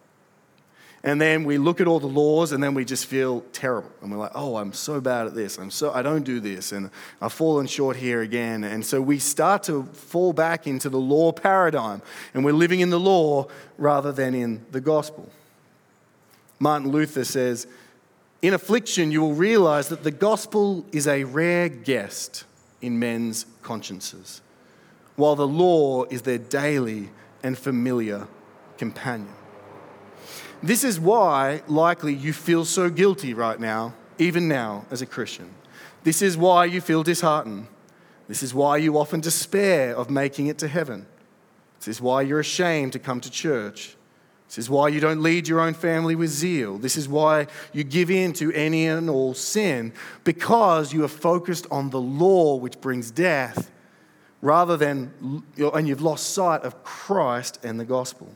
And 1.06 1.20
then 1.20 1.44
we 1.44 1.56
look 1.56 1.80
at 1.80 1.86
all 1.86 2.00
the 2.00 2.08
laws 2.08 2.50
and 2.50 2.60
then 2.60 2.74
we 2.74 2.84
just 2.84 3.06
feel 3.06 3.42
terrible. 3.52 3.92
And 4.02 4.10
we're 4.10 4.18
like, 4.18 4.32
oh, 4.34 4.56
I'm 4.56 4.72
so 4.72 5.00
bad 5.00 5.28
at 5.28 5.36
this. 5.36 5.56
I'm 5.56 5.70
so, 5.70 5.92
I 5.92 6.02
don't 6.02 6.24
do 6.24 6.40
this. 6.40 6.72
And 6.72 6.90
I've 7.22 7.32
fallen 7.32 7.68
short 7.68 7.96
here 7.96 8.22
again. 8.22 8.64
And 8.64 8.84
so 8.84 9.00
we 9.00 9.20
start 9.20 9.62
to 9.64 9.84
fall 9.84 10.32
back 10.32 10.66
into 10.66 10.88
the 10.88 10.98
law 10.98 11.30
paradigm. 11.30 12.02
And 12.34 12.44
we're 12.44 12.54
living 12.54 12.80
in 12.80 12.90
the 12.90 12.98
law 12.98 13.46
rather 13.78 14.10
than 14.10 14.34
in 14.34 14.66
the 14.72 14.80
gospel. 14.80 15.30
Martin 16.58 16.90
Luther 16.90 17.24
says, 17.24 17.66
In 18.42 18.54
affliction, 18.54 19.10
you 19.10 19.20
will 19.20 19.34
realize 19.34 19.88
that 19.88 20.04
the 20.04 20.10
gospel 20.10 20.86
is 20.92 21.06
a 21.06 21.24
rare 21.24 21.68
guest 21.68 22.44
in 22.80 22.98
men's 22.98 23.46
consciences, 23.62 24.40
while 25.16 25.36
the 25.36 25.46
law 25.46 26.04
is 26.04 26.22
their 26.22 26.38
daily 26.38 27.10
and 27.42 27.58
familiar 27.58 28.26
companion. 28.78 29.32
This 30.62 30.84
is 30.84 30.98
why, 30.98 31.62
likely, 31.66 32.14
you 32.14 32.32
feel 32.32 32.64
so 32.64 32.88
guilty 32.88 33.34
right 33.34 33.60
now, 33.60 33.94
even 34.18 34.48
now 34.48 34.86
as 34.90 35.02
a 35.02 35.06
Christian. 35.06 35.50
This 36.02 36.22
is 36.22 36.36
why 36.36 36.64
you 36.64 36.80
feel 36.80 37.02
disheartened. 37.02 37.66
This 38.28 38.42
is 38.42 38.54
why 38.54 38.78
you 38.78 38.98
often 38.98 39.20
despair 39.20 39.94
of 39.94 40.10
making 40.10 40.46
it 40.46 40.58
to 40.58 40.68
heaven. 40.68 41.06
This 41.78 41.88
is 41.88 42.00
why 42.00 42.22
you're 42.22 42.40
ashamed 42.40 42.92
to 42.94 42.98
come 42.98 43.20
to 43.20 43.30
church 43.30 43.95
This 44.46 44.58
is 44.58 44.70
why 44.70 44.88
you 44.88 45.00
don't 45.00 45.22
lead 45.22 45.48
your 45.48 45.60
own 45.60 45.74
family 45.74 46.14
with 46.14 46.30
zeal. 46.30 46.78
This 46.78 46.96
is 46.96 47.08
why 47.08 47.48
you 47.72 47.82
give 47.82 48.10
in 48.10 48.32
to 48.34 48.52
any 48.52 48.86
and 48.86 49.10
all 49.10 49.34
sin, 49.34 49.92
because 50.22 50.92
you 50.92 51.04
are 51.04 51.08
focused 51.08 51.66
on 51.70 51.90
the 51.90 52.00
law 52.00 52.54
which 52.56 52.80
brings 52.80 53.10
death, 53.10 53.70
rather 54.40 54.76
than, 54.76 55.42
and 55.58 55.88
you've 55.88 56.00
lost 56.00 56.32
sight 56.32 56.62
of 56.62 56.84
Christ 56.84 57.58
and 57.64 57.80
the 57.80 57.84
gospel. 57.84 58.28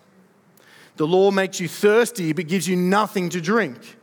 The 0.97 1.07
law 1.07 1.31
makes 1.31 1.61
you 1.61 1.69
thirsty, 1.69 2.33
but 2.33 2.49
gives 2.49 2.67
you 2.67 2.77
nothing 2.77 3.29
to 3.31 3.41
drink. 3.41 3.97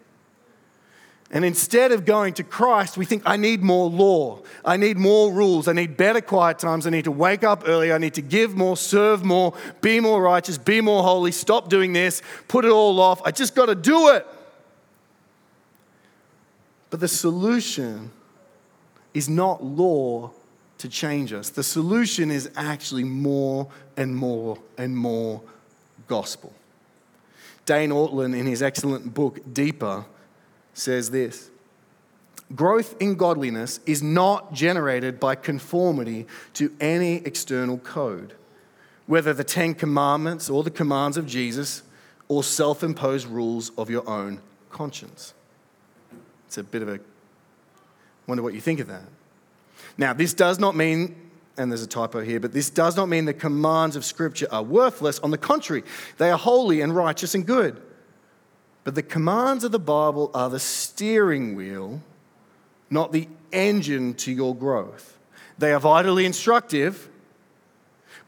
And 1.29 1.43
instead 1.43 1.91
of 1.91 2.05
going 2.05 2.33
to 2.35 2.43
Christ, 2.43 2.95
we 2.95 3.03
think, 3.03 3.23
I 3.25 3.35
need 3.35 3.61
more 3.61 3.89
law. 3.89 4.39
I 4.63 4.77
need 4.77 4.97
more 4.97 5.31
rules. 5.31 5.67
I 5.67 5.73
need 5.73 5.97
better 5.97 6.21
quiet 6.21 6.57
times. 6.57 6.87
I 6.87 6.89
need 6.89 7.03
to 7.03 7.11
wake 7.11 7.43
up 7.43 7.63
earlier. 7.67 7.93
I 7.93 7.97
need 7.97 8.13
to 8.13 8.21
give 8.21 8.55
more, 8.55 8.77
serve 8.77 9.25
more, 9.25 9.53
be 9.81 9.99
more 9.99 10.21
righteous, 10.21 10.57
be 10.57 10.79
more 10.79 11.03
holy, 11.03 11.33
stop 11.33 11.67
doing 11.67 11.91
this, 11.91 12.21
put 12.47 12.63
it 12.63 12.71
all 12.71 13.01
off. 13.01 13.21
I 13.25 13.31
just 13.31 13.55
got 13.55 13.65
to 13.65 13.75
do 13.75 14.09
it. 14.09 14.25
But 16.89 17.01
the 17.01 17.09
solution 17.09 18.11
is 19.13 19.27
not 19.27 19.61
law 19.61 20.31
to 20.77 20.87
change 20.87 21.33
us. 21.33 21.49
The 21.49 21.63
solution 21.63 22.31
is 22.31 22.49
actually 22.55 23.03
more 23.03 23.67
and 23.97 24.15
more 24.15 24.59
and 24.77 24.95
more 24.95 25.41
gospel. 26.07 26.53
Dane 27.65 27.89
Ortlund, 27.89 28.37
in 28.37 28.45
his 28.45 28.61
excellent 28.61 29.13
book, 29.13 29.41
Deeper, 29.51 30.05
says 30.77 31.09
this 31.11 31.49
Growth 32.55 32.95
in 33.01 33.15
godliness 33.15 33.79
is 33.85 34.01
not 34.01 34.53
generated 34.53 35.19
by 35.19 35.35
conformity 35.35 36.25
to 36.53 36.73
any 36.79 37.15
external 37.17 37.77
code, 37.77 38.33
whether 39.05 39.33
the 39.33 39.43
Ten 39.43 39.73
Commandments 39.73 40.49
or 40.49 40.63
the 40.63 40.71
commands 40.71 41.17
of 41.17 41.25
Jesus 41.25 41.83
or 42.29 42.43
self 42.43 42.83
imposed 42.83 43.27
rules 43.27 43.71
of 43.77 43.89
your 43.89 44.07
own 44.07 44.41
conscience. 44.69 45.33
It's 46.45 46.57
a 46.57 46.63
bit 46.63 46.81
of 46.81 46.89
a 46.89 46.99
wonder 48.27 48.43
what 48.43 48.53
you 48.53 48.61
think 48.61 48.79
of 48.79 48.87
that. 48.87 49.03
Now, 49.97 50.13
this 50.13 50.33
does 50.33 50.59
not 50.59 50.75
mean, 50.75 51.15
and 51.57 51.71
there's 51.71 51.81
a 51.81 51.87
typo 51.87 52.21
here, 52.21 52.39
but 52.39 52.53
this 52.53 52.69
does 52.69 52.95
not 52.95 53.07
mean 53.07 53.25
the 53.25 53.33
commands 53.33 53.95
of 53.95 54.05
Scripture 54.05 54.47
are 54.51 54.63
worthless. 54.63 55.19
On 55.19 55.31
the 55.31 55.37
contrary, 55.37 55.83
they 56.17 56.29
are 56.29 56.37
holy 56.37 56.81
and 56.81 56.95
righteous 56.95 57.35
and 57.35 57.45
good. 57.45 57.81
But 58.87 58.95
the 58.95 59.03
commands 59.03 59.65
of 59.65 59.73
the 59.73 59.79
Bible 59.79 60.31
are 60.33 60.49
the 60.49 60.61
steering 60.61 61.55
wheel, 61.55 62.01
not 62.89 63.11
the 63.11 63.27
engine 63.51 64.13
to 64.13 64.31
your 64.31 64.55
growth. 64.55 65.19
They 65.57 65.73
are 65.73 65.79
vitally 65.81 66.25
instructive, 66.25 67.09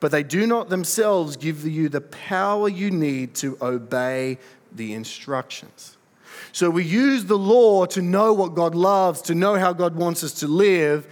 but 0.01 0.11
they 0.11 0.21
do 0.21 0.45
not 0.45 0.67
themselves 0.67 1.37
give 1.37 1.65
you 1.65 1.87
the 1.87 2.01
power 2.01 2.67
you 2.67 2.91
need 2.91 3.35
to 3.35 3.57
obey 3.61 4.37
the 4.69 4.91
instructions. 4.91 5.95
So 6.51 6.69
we 6.69 6.83
use 6.83 7.23
the 7.23 7.37
law 7.37 7.85
to 7.85 8.01
know 8.01 8.33
what 8.33 8.53
God 8.53 8.75
loves, 8.75 9.21
to 9.21 9.35
know 9.35 9.55
how 9.55 9.71
God 9.71 9.95
wants 9.95 10.25
us 10.25 10.33
to 10.41 10.47
live, 10.49 11.07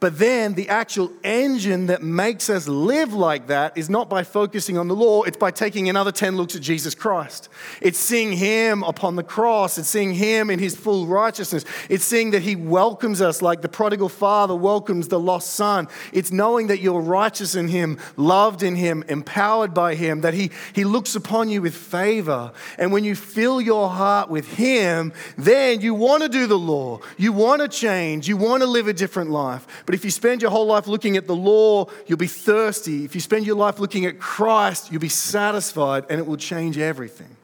but 0.00 0.18
then 0.18 0.54
the 0.54 0.70
actual 0.70 1.12
engine 1.22 1.86
that 1.86 2.02
makes 2.02 2.48
us 2.48 2.66
live 2.66 3.12
like 3.12 3.48
that 3.48 3.76
is 3.76 3.90
not 3.90 4.08
by 4.08 4.24
focusing 4.24 4.78
on 4.78 4.88
the 4.88 4.96
law, 4.96 5.22
it's 5.24 5.36
by 5.36 5.50
taking 5.50 5.90
another 5.90 6.10
10 6.10 6.38
looks 6.38 6.56
at 6.56 6.62
Jesus 6.62 6.94
Christ. 6.94 7.50
It's 7.82 7.98
seeing 7.98 8.32
Him 8.32 8.82
upon 8.82 9.16
the 9.16 9.22
cross, 9.22 9.76
it's 9.76 9.88
seeing 9.88 10.14
Him 10.14 10.48
in 10.48 10.58
His 10.58 10.74
full 10.74 11.06
righteousness, 11.06 11.66
it's 11.90 12.04
seeing 12.04 12.30
that 12.30 12.40
He 12.40 12.56
welcomes 12.56 13.20
us 13.20 13.42
like 13.42 13.60
the 13.60 13.68
prodigal 13.68 14.08
father 14.08 14.56
welcomes 14.56 15.08
the 15.08 15.20
lost 15.20 15.52
son. 15.52 15.86
It's 16.14 16.32
knowing 16.32 16.68
that 16.68 16.80
you're 16.80 17.02
righteous 17.02 17.54
in 17.54 17.68
Him, 17.68 17.98
loved 18.16 18.62
in 18.62 18.76
Him, 18.76 19.04
empowered 19.06 19.74
by 19.74 19.96
Him, 19.96 20.22
that 20.22 20.32
He, 20.32 20.50
he 20.72 20.84
looks 20.84 21.14
upon 21.14 21.50
you 21.50 21.60
with 21.60 21.74
favor. 21.74 22.52
And 22.78 22.90
when 22.90 23.04
you 23.04 23.14
fill 23.14 23.60
your 23.60 23.90
heart 23.90 24.30
with 24.30 24.54
Him, 24.54 25.12
then 25.36 25.82
you 25.82 25.92
want 25.94 26.22
to 26.22 26.30
do 26.30 26.46
the 26.46 26.58
law, 26.58 27.00
you 27.18 27.32
want 27.32 27.60
to 27.60 27.68
change, 27.68 28.28
you 28.28 28.38
want 28.38 28.62
to 28.62 28.66
live 28.66 28.88
a 28.88 28.94
different 28.94 29.30
life. 29.30 29.66
But 29.90 29.96
if 29.96 30.04
you 30.04 30.12
spend 30.12 30.40
your 30.40 30.52
whole 30.52 30.66
life 30.66 30.86
looking 30.86 31.16
at 31.16 31.26
the 31.26 31.34
law, 31.34 31.86
you'll 32.06 32.16
be 32.16 32.28
thirsty. 32.28 33.04
If 33.04 33.16
you 33.16 33.20
spend 33.20 33.44
your 33.44 33.56
life 33.56 33.80
looking 33.80 34.06
at 34.06 34.20
Christ, 34.20 34.92
you'll 34.92 35.00
be 35.00 35.08
satisfied 35.08 36.04
and 36.08 36.20
it 36.20 36.26
will 36.28 36.36
change 36.36 36.78
everything. 36.78 37.36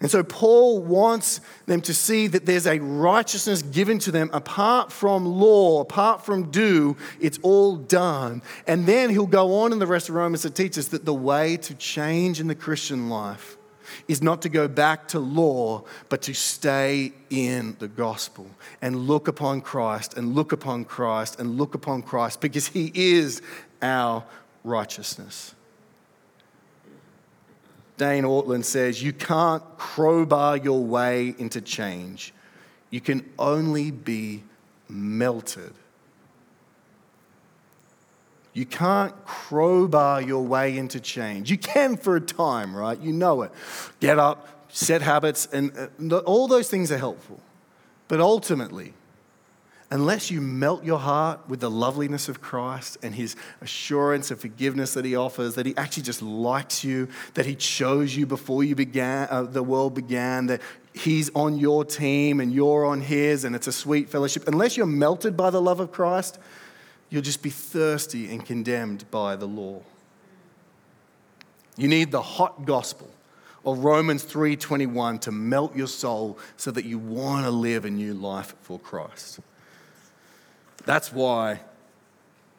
And 0.00 0.10
so 0.10 0.24
Paul 0.24 0.80
wants 0.80 1.42
them 1.66 1.82
to 1.82 1.92
see 1.92 2.28
that 2.28 2.46
there's 2.46 2.66
a 2.66 2.78
righteousness 2.78 3.60
given 3.60 3.98
to 3.98 4.10
them 4.10 4.30
apart 4.32 4.90
from 4.90 5.26
law, 5.26 5.82
apart 5.82 6.24
from 6.24 6.50
do, 6.50 6.96
it's 7.20 7.38
all 7.42 7.76
done. 7.76 8.40
And 8.66 8.86
then 8.86 9.10
he'll 9.10 9.26
go 9.26 9.56
on 9.56 9.70
in 9.70 9.80
the 9.80 9.86
rest 9.86 10.08
of 10.08 10.14
Romans 10.14 10.40
to 10.40 10.50
teach 10.50 10.78
us 10.78 10.88
that 10.88 11.04
the 11.04 11.12
way 11.12 11.58
to 11.58 11.74
change 11.74 12.40
in 12.40 12.46
the 12.46 12.54
Christian 12.54 13.10
life 13.10 13.55
is 14.08 14.22
not 14.22 14.42
to 14.42 14.48
go 14.48 14.68
back 14.68 15.08
to 15.08 15.18
law, 15.18 15.84
but 16.08 16.22
to 16.22 16.34
stay 16.34 17.12
in 17.30 17.76
the 17.78 17.88
gospel 17.88 18.46
and 18.80 19.06
look 19.06 19.28
upon 19.28 19.60
Christ 19.60 20.14
and 20.14 20.34
look 20.34 20.52
upon 20.52 20.84
Christ 20.84 21.40
and 21.40 21.58
look 21.58 21.74
upon 21.74 22.02
Christ 22.02 22.40
because 22.40 22.68
he 22.68 22.92
is 22.94 23.42
our 23.82 24.24
righteousness. 24.64 25.54
Dane 27.96 28.24
Ortlund 28.24 28.64
says, 28.64 29.02
You 29.02 29.12
can't 29.12 29.62
crowbar 29.78 30.58
your 30.58 30.84
way 30.84 31.34
into 31.38 31.60
change. 31.60 32.32
You 32.90 33.00
can 33.00 33.28
only 33.38 33.90
be 33.90 34.44
melted 34.88 35.72
you 38.56 38.64
can't 38.64 39.12
crowbar 39.26 40.22
your 40.22 40.42
way 40.42 40.78
into 40.78 40.98
change. 40.98 41.50
You 41.50 41.58
can 41.58 41.98
for 41.98 42.16
a 42.16 42.20
time, 42.20 42.74
right? 42.74 42.98
You 42.98 43.12
know 43.12 43.42
it. 43.42 43.52
Get 44.00 44.18
up, 44.18 44.48
set 44.70 45.02
habits, 45.02 45.46
and 45.52 45.90
uh, 46.10 46.16
all 46.20 46.48
those 46.48 46.70
things 46.70 46.90
are 46.90 46.96
helpful. 46.96 47.38
But 48.08 48.20
ultimately, 48.20 48.94
unless 49.90 50.30
you 50.30 50.40
melt 50.40 50.84
your 50.84 50.98
heart 50.98 51.40
with 51.48 51.60
the 51.60 51.70
loveliness 51.70 52.30
of 52.30 52.40
Christ 52.40 52.96
and 53.02 53.14
his 53.14 53.36
assurance 53.60 54.30
of 54.30 54.40
forgiveness 54.40 54.94
that 54.94 55.04
he 55.04 55.16
offers, 55.16 55.54
that 55.56 55.66
he 55.66 55.76
actually 55.76 56.04
just 56.04 56.22
likes 56.22 56.82
you, 56.82 57.08
that 57.34 57.44
he 57.44 57.56
chose 57.56 58.16
you 58.16 58.24
before 58.24 58.64
you 58.64 58.74
began, 58.74 59.28
uh, 59.30 59.42
the 59.42 59.62
world 59.62 59.94
began, 59.94 60.46
that 60.46 60.62
he's 60.94 61.30
on 61.34 61.58
your 61.58 61.84
team 61.84 62.40
and 62.40 62.54
you're 62.54 62.86
on 62.86 63.02
his, 63.02 63.44
and 63.44 63.54
it's 63.54 63.66
a 63.66 63.72
sweet 63.72 64.08
fellowship, 64.08 64.48
unless 64.48 64.78
you're 64.78 64.86
melted 64.86 65.36
by 65.36 65.50
the 65.50 65.60
love 65.60 65.78
of 65.78 65.92
Christ, 65.92 66.38
You'll 67.16 67.22
just 67.22 67.40
be 67.40 67.48
thirsty 67.48 68.30
and 68.30 68.44
condemned 68.44 69.10
by 69.10 69.36
the 69.36 69.46
law. 69.46 69.80
You 71.78 71.88
need 71.88 72.10
the 72.10 72.20
hot 72.20 72.66
gospel 72.66 73.08
of 73.64 73.78
Romans 73.78 74.22
3:21 74.22 75.20
to 75.20 75.32
melt 75.32 75.74
your 75.74 75.86
soul 75.86 76.38
so 76.58 76.70
that 76.72 76.84
you 76.84 76.98
want 76.98 77.46
to 77.46 77.50
live 77.50 77.86
a 77.86 77.90
new 77.90 78.12
life 78.12 78.54
for 78.60 78.78
Christ. 78.78 79.40
That's 80.84 81.10
why 81.10 81.60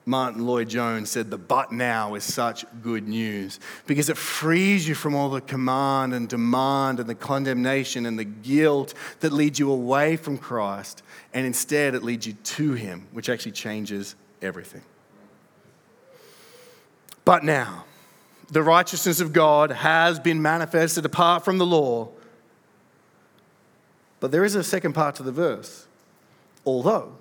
Martyn 0.08 0.44
Lloyd-Jones 0.48 1.12
said 1.12 1.30
the 1.30 1.38
but 1.38 1.72
now 1.72 2.16
is 2.16 2.24
such 2.24 2.66
good 2.82 3.08
news 3.08 3.60
because 3.86 4.10
it 4.10 4.18
frees 4.18 4.88
you 4.88 4.96
from 4.96 5.14
all 5.14 5.30
the 5.30 5.40
command 5.40 6.16
and 6.16 6.28
demand 6.28 7.00
and 7.00 7.08
the 7.08 7.14
condemnation 7.14 8.08
and 8.08 8.18
the 8.18 8.26
guilt 8.26 8.96
that 9.20 9.32
leads 9.32 9.60
you 9.60 9.72
away 9.72 10.18
from 10.18 10.40
Christ 10.40 11.04
and 11.32 11.46
instead 11.46 11.94
it 11.94 12.02
leads 12.02 12.26
you 12.26 12.34
to 12.34 12.74
him 12.74 13.06
which 13.12 13.30
actually 13.30 13.52
changes 13.52 14.16
everything. 14.42 14.84
But 17.26 17.44
now, 17.44 17.86
the 18.50 18.64
righteousness 18.64 19.20
of 19.20 19.34
God 19.34 19.72
has 19.72 20.20
been 20.20 20.42
manifested 20.42 21.06
apart 21.06 21.44
from 21.44 21.58
the 21.58 21.66
law. 21.66 22.10
But 24.20 24.32
there 24.32 24.46
is 24.46 24.56
a 24.56 24.64
second 24.64 24.94
part 24.94 25.16
to 25.16 25.24
the 25.24 25.32
verse. 25.32 25.86
Although 26.66 27.14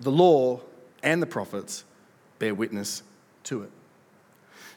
the 0.00 0.10
law 0.10 0.60
and 1.02 1.22
the 1.22 1.26
prophets 1.26 1.84
bear 2.38 2.54
witness 2.54 3.02
to 3.44 3.62
it. 3.62 3.70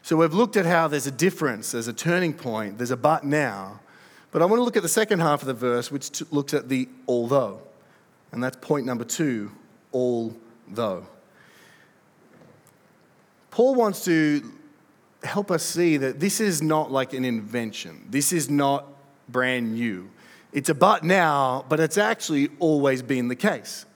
So 0.03 0.17
we've 0.17 0.33
looked 0.33 0.55
at 0.55 0.65
how 0.65 0.87
there's 0.87 1.07
a 1.07 1.11
difference, 1.11 1.71
there's 1.71 1.87
a 1.87 1.93
turning 1.93 2.33
point, 2.33 2.77
there's 2.77 2.91
a 2.91 2.97
but 2.97 3.23
now. 3.23 3.79
But 4.31 4.41
I 4.41 4.45
want 4.45 4.59
to 4.59 4.63
look 4.63 4.77
at 4.77 4.83
the 4.83 4.89
second 4.89 5.19
half 5.19 5.41
of 5.41 5.47
the 5.47 5.53
verse, 5.53 5.91
which 5.91 6.21
looks 6.31 6.53
at 6.53 6.69
the 6.69 6.87
although. 7.07 7.61
And 8.31 8.43
that's 8.43 8.57
point 8.57 8.85
number 8.85 9.03
two, 9.03 9.51
although. 9.93 11.07
Paul 13.57 13.73
wants 13.73 14.05
to 14.05 14.53
help 15.23 15.49
us 15.49 15.63
see 15.63 15.97
that 15.97 16.19
this 16.19 16.39
is 16.39 16.61
not 16.61 16.91
like 16.91 17.13
an 17.13 17.25
invention, 17.25 18.05
this 18.07 18.31
is 18.31 18.51
not 18.51 18.85
brand 19.29 19.73
new. 19.73 20.11
It's 20.53 20.69
a 20.69 20.75
but 20.75 21.03
now, 21.03 21.65
but 21.67 21.79
it's 21.79 21.97
actually 21.97 22.49
always 22.59 23.01
been 23.01 23.29
the 23.29 23.35
case. 23.35 23.87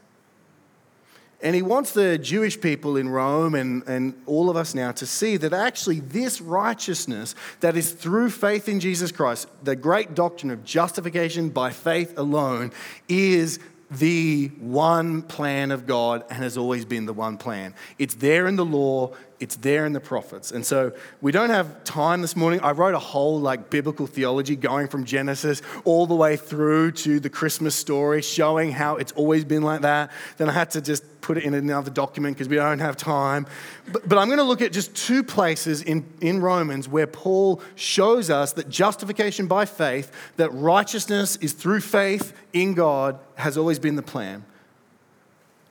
And 1.44 1.56
he 1.56 1.62
wants 1.62 1.92
the 1.92 2.18
Jewish 2.18 2.60
people 2.60 2.98
in 2.98 3.08
Rome 3.08 3.54
and, 3.54 3.88
and 3.88 4.20
all 4.26 4.50
of 4.50 4.58
us 4.58 4.74
now 4.74 4.94
to 4.94 5.06
see 5.06 5.38
that 5.38 5.54
actually 5.54 6.00
this 6.00 6.42
righteousness 6.42 7.36
that 7.60 7.78
is 7.78 7.92
through 7.92 8.32
faith 8.32 8.68
in 8.68 8.80
Jesus 8.80 9.12
Christ, 9.12 9.48
the 9.64 9.76
great 9.76 10.16
doctrine 10.16 10.50
of 10.50 10.66
justification 10.66 11.50
by 11.50 11.70
faith 11.70 12.18
alone, 12.18 12.72
is 13.08 13.60
the 13.92 14.48
one 14.60 15.22
plan 15.22 15.70
of 15.70 15.86
God 15.86 16.24
and 16.30 16.42
has 16.42 16.58
always 16.58 16.86
been 16.86 17.06
the 17.06 17.14
one 17.14 17.38
plan. 17.38 17.76
It's 18.00 18.16
there 18.16 18.48
in 18.48 18.56
the 18.56 18.66
law, 18.66 19.12
It's 19.42 19.56
there 19.56 19.88
in 19.88 19.94
the 19.94 20.00
prophets. 20.00 20.52
And 20.52 20.64
so 20.64 20.94
we 21.20 21.32
don't 21.32 21.50
have 21.50 21.84
time 21.84 22.22
this 22.22 22.36
morning. 22.36 22.60
I 22.62 22.72
wrote 22.72 22.94
a 22.94 23.00
whole 23.00 23.40
like 23.40 23.72
biblical 23.72 24.06
theology 24.06 24.56
going 24.56 24.88
from 24.88 25.04
Genesis 25.04 25.64
all 25.84 26.06
the 26.06 26.16
way 26.16 26.38
through 26.38 26.92
to 26.92 27.20
the 27.20 27.30
Christmas 27.30 27.74
story, 27.76 28.22
showing 28.22 28.72
how 28.72 28.98
it's 28.98 29.12
always 29.14 29.44
been 29.44 29.64
like 29.64 29.82
that. 29.82 30.12
Then 30.38 30.48
I 30.48 30.54
had 30.54 30.70
to 30.72 30.82
just 30.82 31.22
put 31.22 31.38
it 31.38 31.44
in 31.44 31.56
another 31.56 31.90
document 31.90 32.36
because 32.36 32.50
we 32.50 32.56
don't 32.56 32.80
have 32.80 32.98
time. 32.98 33.48
But, 33.92 34.08
but 34.08 34.18
I'm 34.20 34.28
going 34.28 34.38
to 34.38 34.44
look 34.44 34.62
at 34.62 34.72
just 34.72 34.96
two 34.96 35.24
places 35.24 35.82
in, 35.82 36.06
in 36.22 36.40
Romans 36.40 36.88
where 36.88 37.08
Paul 37.08 37.62
shows 37.76 38.30
us 38.30 38.54
that 38.54 38.70
justification 38.70 39.48
by 39.48 39.66
faith, 39.66 40.12
that 40.38 40.54
righteousness 40.54 41.36
is 41.38 41.54
through 41.54 41.82
faith 41.82 42.34
in 42.54 42.76
God, 42.76 43.20
has 43.36 43.58
always 43.58 43.80
been 43.80 43.96
the 43.96 44.04
plan. 44.04 44.46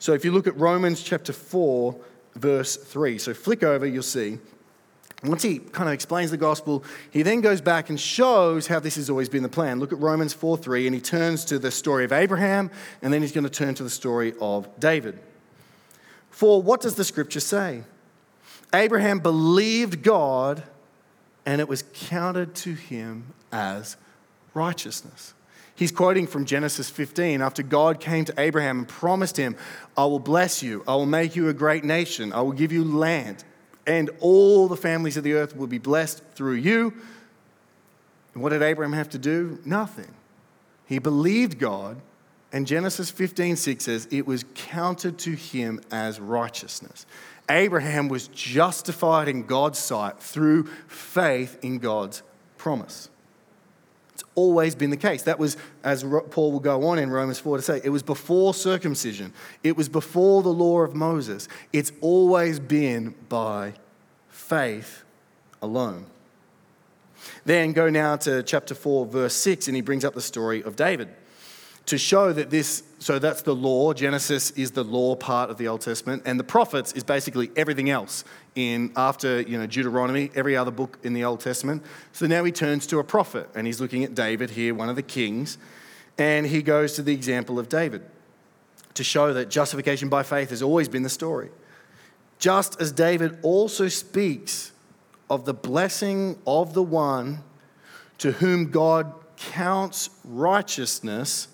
So 0.01 0.15
if 0.15 0.25
you 0.25 0.33
look 0.33 0.47
at 0.47 0.57
Romans 0.57 1.03
chapter 1.03 1.33
4, 1.33 1.95
verse 2.35 2.77
3. 2.77 3.19
So 3.19 3.35
flick 3.35 3.63
over, 3.63 3.87
you'll 3.87 4.03
see. 4.03 4.39
Once 5.23 5.43
he 5.43 5.59
kind 5.59 5.89
of 5.89 5.93
explains 5.93 6.31
the 6.31 6.37
gospel, 6.37 6.83
he 7.11 7.23
then 7.23 7.43
goes 7.43 7.61
back 7.61 7.91
and 7.91 8.01
shows 8.01 8.67
how 8.67 8.81
this 8.81 8.97
has 8.97 9.11
always 9.11 9.29
been 9.29 9.43
the 9.43 9.51
plan. 9.51 9.79
Look 9.79 9.93
at 9.93 9.99
Romans 9.99 10.33
4 10.33 10.57
3, 10.57 10.87
and 10.87 10.95
he 10.95 11.01
turns 11.01 11.45
to 11.47 11.59
the 11.59 11.71
story 11.71 12.05
of 12.05 12.13
Abraham, 12.13 12.71
and 13.03 13.13
then 13.13 13.21
he's 13.21 13.33
going 13.33 13.45
to 13.45 13.51
turn 13.51 13.75
to 13.75 13.83
the 13.83 13.91
story 13.91 14.33
of 14.41 14.69
David. 14.81 15.19
For 16.31 16.63
what 16.63 16.81
does 16.81 16.95
the 16.95 17.05
scripture 17.05 17.41
say? 17.41 17.83
Abraham 18.73 19.19
believed 19.19 20.03
God, 20.03 20.63
and 21.45 21.61
it 21.61 21.69
was 21.69 21.85
counted 21.93 22.55
to 22.57 22.73
him 22.73 23.35
as 23.53 23.99
righteousness. 24.55 25.35
He's 25.81 25.91
quoting 25.91 26.27
from 26.27 26.45
Genesis 26.45 26.91
15 26.91 27.41
after 27.41 27.63
God 27.63 28.01
came 28.01 28.27
to 28.27 28.35
Abraham 28.37 28.81
and 28.81 28.87
promised 28.87 29.39
him, 29.39 29.57
I 29.97 30.05
will 30.05 30.19
bless 30.19 30.63
you, 30.63 30.85
I 30.87 30.95
will 30.95 31.07
make 31.07 31.35
you 31.35 31.49
a 31.49 31.55
great 31.55 31.85
nation, 31.85 32.35
I 32.35 32.43
will 32.43 32.53
give 32.53 32.71
you 32.71 32.85
land, 32.85 33.45
and 33.87 34.11
all 34.21 34.69
the 34.69 34.77
families 34.77 35.17
of 35.17 35.25
the 35.25 35.33
earth 35.33 35.57
will 35.57 35.67
be 35.67 35.79
blessed 35.79 36.23
through 36.35 36.57
you. 36.57 36.93
And 38.35 38.43
what 38.43 38.51
did 38.51 38.61
Abraham 38.61 38.93
have 38.93 39.09
to 39.09 39.19
do? 39.19 39.59
Nothing. 39.65 40.13
He 40.85 40.99
believed 40.99 41.59
God, 41.59 41.97
and 42.53 42.67
Genesis 42.67 43.11
15 43.11 43.57
6 43.57 43.83
says, 43.83 44.07
It 44.11 44.27
was 44.27 44.45
counted 44.55 45.17
to 45.21 45.31
him 45.31 45.81
as 45.91 46.21
righteousness. 46.21 47.07
Abraham 47.49 48.09
was 48.09 48.29
justified 48.29 49.29
in 49.29 49.47
God's 49.47 49.79
sight 49.79 50.21
through 50.21 50.65
faith 50.89 51.59
in 51.63 51.79
God's 51.79 52.23
promise. 52.59 53.09
Always 54.35 54.75
been 54.75 54.91
the 54.91 54.97
case. 54.97 55.23
That 55.23 55.39
was, 55.39 55.57
as 55.83 56.03
Paul 56.03 56.53
will 56.53 56.61
go 56.61 56.87
on 56.87 56.99
in 56.99 57.11
Romans 57.11 57.39
4 57.39 57.57
to 57.57 57.63
say, 57.63 57.81
it 57.83 57.91
was 57.91 58.03
before 58.03 58.55
circumcision, 58.55 59.33
it 59.65 59.77
was 59.77 59.89
before 59.89 60.43
the 60.43 60.53
law 60.53 60.81
of 60.81 60.95
Moses. 60.95 61.49
It's 61.73 61.93
always 62.01 62.61
been 62.61 63.15
by 63.29 63.75
faith 64.29 65.05
alone. 65.61 66.07
Then 67.45 67.73
go 67.73 67.91
now 67.91 68.17
to 68.17 68.43
chapter 68.43 68.75
4, 68.75 69.07
verse 69.07 69.35
6, 69.35 69.67
and 69.67 69.77
he 69.77 69.83
brings 69.83 70.05
up 70.05 70.15
the 70.15 70.21
story 70.21 70.63
of 70.63 70.77
David 70.77 71.09
to 71.87 71.99
show 71.99 72.33
that 72.33 72.51
this, 72.51 72.85
so 72.99 73.19
that's 73.19 73.43
the 73.43 73.55
law. 73.55 73.93
Genesis 73.93 74.53
is 74.53 74.71
the 74.71 74.85
law 74.85 75.17
part 75.17 75.51
of 75.51 75.59
the 75.59 75.67
Old 75.67 75.81
Testament, 75.81 76.23
and 76.25 76.39
the 76.39 76.45
prophets 76.45 76.93
is 76.93 77.03
basically 77.03 77.51
everything 77.57 77.91
else 77.91 78.25
in 78.55 78.93
after 78.97 79.41
you 79.43 79.59
know 79.59 79.67
Deuteronomy, 79.67 80.31
every 80.35 80.57
other 80.57 80.71
book 80.71 80.99
in 81.03 81.15
the 81.15 81.25
Old 81.25 81.41
Testament. 81.41 81.83
So 82.13 82.27
now 82.27 82.45
he 82.45 82.53
turns 82.53 82.87
to 82.89 82.99
a 82.99 83.05
prophet, 83.05 83.49
and 83.55 83.67
he's 83.67 83.81
looking 83.81 84.05
at 84.05 84.15
David 84.15 84.51
here, 84.51 84.75
one 84.75 84.89
of 84.89 84.97
the 84.97 85.03
kings, 85.03 85.59
and 86.19 86.47
he 86.47 86.63
goes 86.63 86.95
to 86.95 87.03
the 87.03 87.13
example 87.13 87.59
of 87.59 87.69
David 87.69 88.03
to 88.95 89.05
show 89.05 89.33
that 89.33 89.51
justification 89.51 90.09
by 90.09 90.23
faith 90.23 90.51
has 90.51 90.63
always 90.63 90.89
been 90.89 91.03
the 91.03 91.09
story. 91.09 91.51
Just 92.39 92.81
as 92.81 92.91
David 92.91 93.39
also 93.43 93.89
speaks 93.89 94.73
of 95.29 95.45
the 95.45 95.55
blessing 95.55 96.39
of 96.47 96.75
the 96.75 96.83
one 96.83 97.41
to 98.19 98.33
whom 98.33 98.71
God 98.71 99.13
counts 99.37 100.11
righteousness 100.25 101.49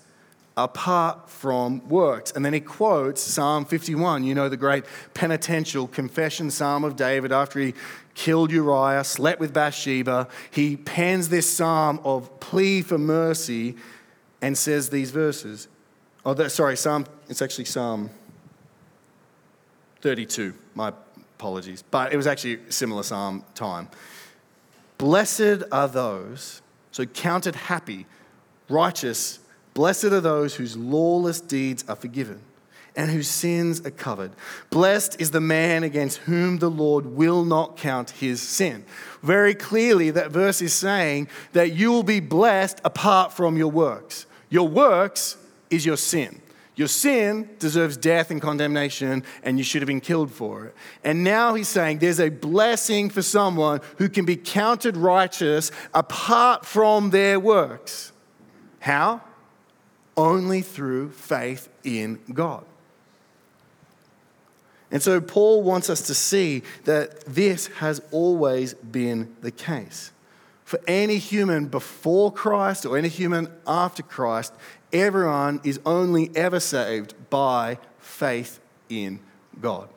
apart 0.57 1.29
from 1.29 1.87
works. 1.87 2.31
And 2.31 2.43
then 2.43 2.51
he 2.51 2.59
quotes 2.59 3.21
Psalm 3.21 3.63
51, 3.63 4.23
you 4.23 4.33
know, 4.33 4.49
the 4.49 4.57
great 4.57 4.83
penitential 5.13 5.87
confession 5.87 6.49
psalm 6.49 6.83
of 6.83 6.95
David 6.95 7.31
after 7.31 7.59
he 7.59 7.75
killed 8.15 8.51
Uriah, 8.51 9.03
slept 9.03 9.39
with 9.39 9.53
Bathsheba. 9.53 10.27
He 10.49 10.75
pens 10.75 11.29
this 11.29 11.49
psalm 11.49 11.99
of 12.03 12.39
plea 12.39 12.81
for 12.81 12.97
mercy 12.97 13.75
and 14.41 14.57
says 14.57 14.89
these 14.89 15.11
verses. 15.11 15.67
Oh, 16.25 16.33
that, 16.33 16.51
sorry, 16.51 16.75
Psalm, 16.75 17.05
it's 17.29 17.41
actually 17.41 17.65
Psalm 17.65 18.09
32. 20.01 20.53
My 20.73 20.89
apologies. 20.89 21.83
But 21.89 22.11
it 22.11 22.17
was 22.17 22.27
actually 22.27 22.55
a 22.67 22.71
similar 22.71 23.03
psalm 23.03 23.45
time. 23.53 23.89
Blessed 24.97 25.63
are 25.71 25.87
those, 25.87 26.63
so 26.91 27.05
counted 27.05 27.55
happy, 27.55 28.07
righteous 28.67 29.39
Blessed 29.77 30.05
are 30.05 30.21
those 30.21 30.55
whose 30.55 30.75
lawless 30.75 31.39
deeds 31.39 31.85
are 31.87 31.95
forgiven 31.95 32.41
and 32.95 33.11
whose 33.11 33.27
sins 33.27 33.79
are 33.85 33.91
covered. 33.91 34.31
Blessed 34.71 35.21
is 35.21 35.29
the 35.29 35.39
man 35.39 35.83
against 35.83 36.17
whom 36.17 36.57
the 36.57 36.67
Lord 36.67 37.05
will 37.05 37.45
not 37.45 37.77
count 37.77 38.09
his 38.09 38.41
sin. 38.41 38.83
Very 39.21 39.53
clearly, 39.53 40.09
that 40.09 40.31
verse 40.31 40.63
is 40.63 40.73
saying 40.73 41.27
that 41.53 41.73
you 41.73 41.91
will 41.91 42.01
be 42.01 42.19
blessed 42.19 42.81
apart 42.83 43.33
from 43.33 43.55
your 43.55 43.69
works. 43.69 44.25
Your 44.49 44.67
works 44.67 45.37
is 45.69 45.85
your 45.85 45.95
sin. 45.95 46.41
Your 46.75 46.87
sin 46.87 47.47
deserves 47.59 47.97
death 47.97 48.31
and 48.31 48.41
condemnation, 48.41 49.23
and 49.43 49.59
you 49.59 49.63
should 49.63 49.83
have 49.83 49.87
been 49.87 50.01
killed 50.01 50.31
for 50.31 50.65
it. 50.65 50.75
And 51.03 51.23
now 51.23 51.53
he's 51.53 51.67
saying 51.67 51.99
there's 51.99 52.19
a 52.19 52.29
blessing 52.29 53.11
for 53.11 53.21
someone 53.21 53.81
who 53.99 54.09
can 54.09 54.25
be 54.25 54.37
counted 54.37 54.97
righteous 54.97 55.69
apart 55.93 56.65
from 56.65 57.11
their 57.11 57.39
works. 57.39 58.11
How? 58.79 59.21
Only 60.17 60.61
through 60.61 61.11
faith 61.11 61.69
in 61.83 62.19
God. 62.33 62.65
And 64.89 65.01
so 65.03 65.21
Paul 65.21 65.63
wants 65.63 65.89
us 65.89 66.01
to 66.07 66.13
see 66.13 66.63
that 66.85 67.25
this 67.25 67.67
has 67.67 68.01
always 68.11 68.73
been 68.73 69.35
the 69.41 69.51
case. 69.51 70.11
For 70.63 70.79
any 70.87 71.17
human 71.17 71.67
before 71.67 72.31
Christ 72.31 72.85
or 72.85 72.97
any 72.97 73.09
human 73.09 73.49
after 73.65 74.03
Christ, 74.03 74.53
everyone 74.91 75.61
is 75.63 75.79
only 75.85 76.31
ever 76.35 76.59
saved 76.59 77.13
by 77.29 77.77
faith 77.99 78.59
in 78.89 79.19
God. 79.61 79.89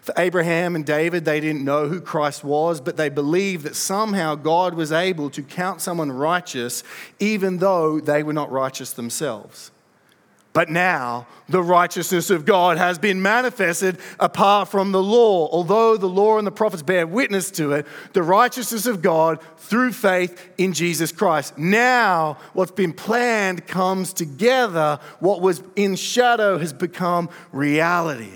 For 0.00 0.14
Abraham 0.16 0.74
and 0.74 0.84
David, 0.84 1.24
they 1.24 1.40
didn't 1.40 1.64
know 1.64 1.88
who 1.88 2.00
Christ 2.00 2.42
was, 2.42 2.80
but 2.80 2.96
they 2.96 3.08
believed 3.08 3.64
that 3.64 3.76
somehow 3.76 4.34
God 4.34 4.74
was 4.74 4.90
able 4.90 5.30
to 5.30 5.42
count 5.42 5.80
someone 5.80 6.10
righteous 6.10 6.82
even 7.20 7.58
though 7.58 8.00
they 8.00 8.22
were 8.22 8.32
not 8.32 8.50
righteous 8.50 8.92
themselves. 8.92 9.70
But 10.52 10.68
now 10.68 11.26
the 11.48 11.62
righteousness 11.62 12.28
of 12.30 12.44
God 12.44 12.76
has 12.76 12.98
been 12.98 13.22
manifested 13.22 13.98
apart 14.20 14.68
from 14.68 14.92
the 14.92 15.02
law. 15.02 15.48
Although 15.50 15.96
the 15.96 16.08
law 16.08 16.36
and 16.36 16.46
the 16.46 16.52
prophets 16.52 16.82
bear 16.82 17.06
witness 17.06 17.50
to 17.52 17.72
it, 17.72 17.86
the 18.12 18.22
righteousness 18.22 18.84
of 18.86 19.00
God 19.00 19.40
through 19.56 19.92
faith 19.92 20.50
in 20.58 20.74
Jesus 20.74 21.10
Christ. 21.10 21.56
Now, 21.56 22.36
what's 22.52 22.72
been 22.72 22.92
planned 22.92 23.66
comes 23.66 24.12
together. 24.12 25.00
What 25.20 25.40
was 25.40 25.62
in 25.74 25.96
shadow 25.96 26.58
has 26.58 26.72
become 26.74 27.30
reality. 27.52 28.32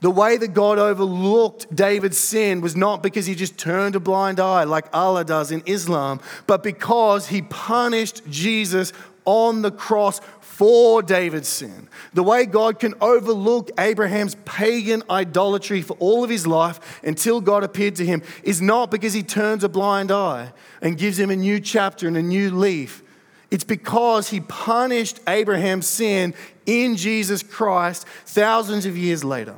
The 0.00 0.10
way 0.10 0.36
that 0.36 0.52
God 0.52 0.78
overlooked 0.78 1.74
David's 1.74 2.18
sin 2.18 2.60
was 2.60 2.76
not 2.76 3.02
because 3.02 3.26
he 3.26 3.34
just 3.34 3.56
turned 3.56 3.96
a 3.96 4.00
blind 4.00 4.38
eye 4.38 4.64
like 4.64 4.86
Allah 4.92 5.24
does 5.24 5.50
in 5.50 5.62
Islam, 5.64 6.20
but 6.46 6.62
because 6.62 7.28
he 7.28 7.42
punished 7.42 8.22
Jesus 8.28 8.92
on 9.24 9.62
the 9.62 9.70
cross 9.70 10.20
for 10.40 11.02
David's 11.02 11.48
sin. 11.48 11.88
The 12.14 12.22
way 12.22 12.46
God 12.46 12.78
can 12.78 12.94
overlook 13.00 13.70
Abraham's 13.78 14.36
pagan 14.46 15.02
idolatry 15.10 15.82
for 15.82 15.96
all 15.98 16.24
of 16.24 16.30
his 16.30 16.46
life 16.46 17.00
until 17.02 17.40
God 17.40 17.64
appeared 17.64 17.96
to 17.96 18.06
him 18.06 18.22
is 18.42 18.62
not 18.62 18.90
because 18.90 19.12
he 19.12 19.22
turns 19.22 19.64
a 19.64 19.68
blind 19.68 20.10
eye 20.10 20.52
and 20.80 20.96
gives 20.96 21.18
him 21.18 21.30
a 21.30 21.36
new 21.36 21.58
chapter 21.60 22.06
and 22.06 22.16
a 22.16 22.22
new 22.22 22.50
leaf. 22.50 23.02
It's 23.50 23.64
because 23.64 24.30
he 24.30 24.40
punished 24.40 25.20
Abraham's 25.28 25.86
sin 25.86 26.34
in 26.64 26.96
Jesus 26.96 27.42
Christ 27.42 28.06
thousands 28.24 28.86
of 28.86 28.96
years 28.96 29.24
later. 29.24 29.56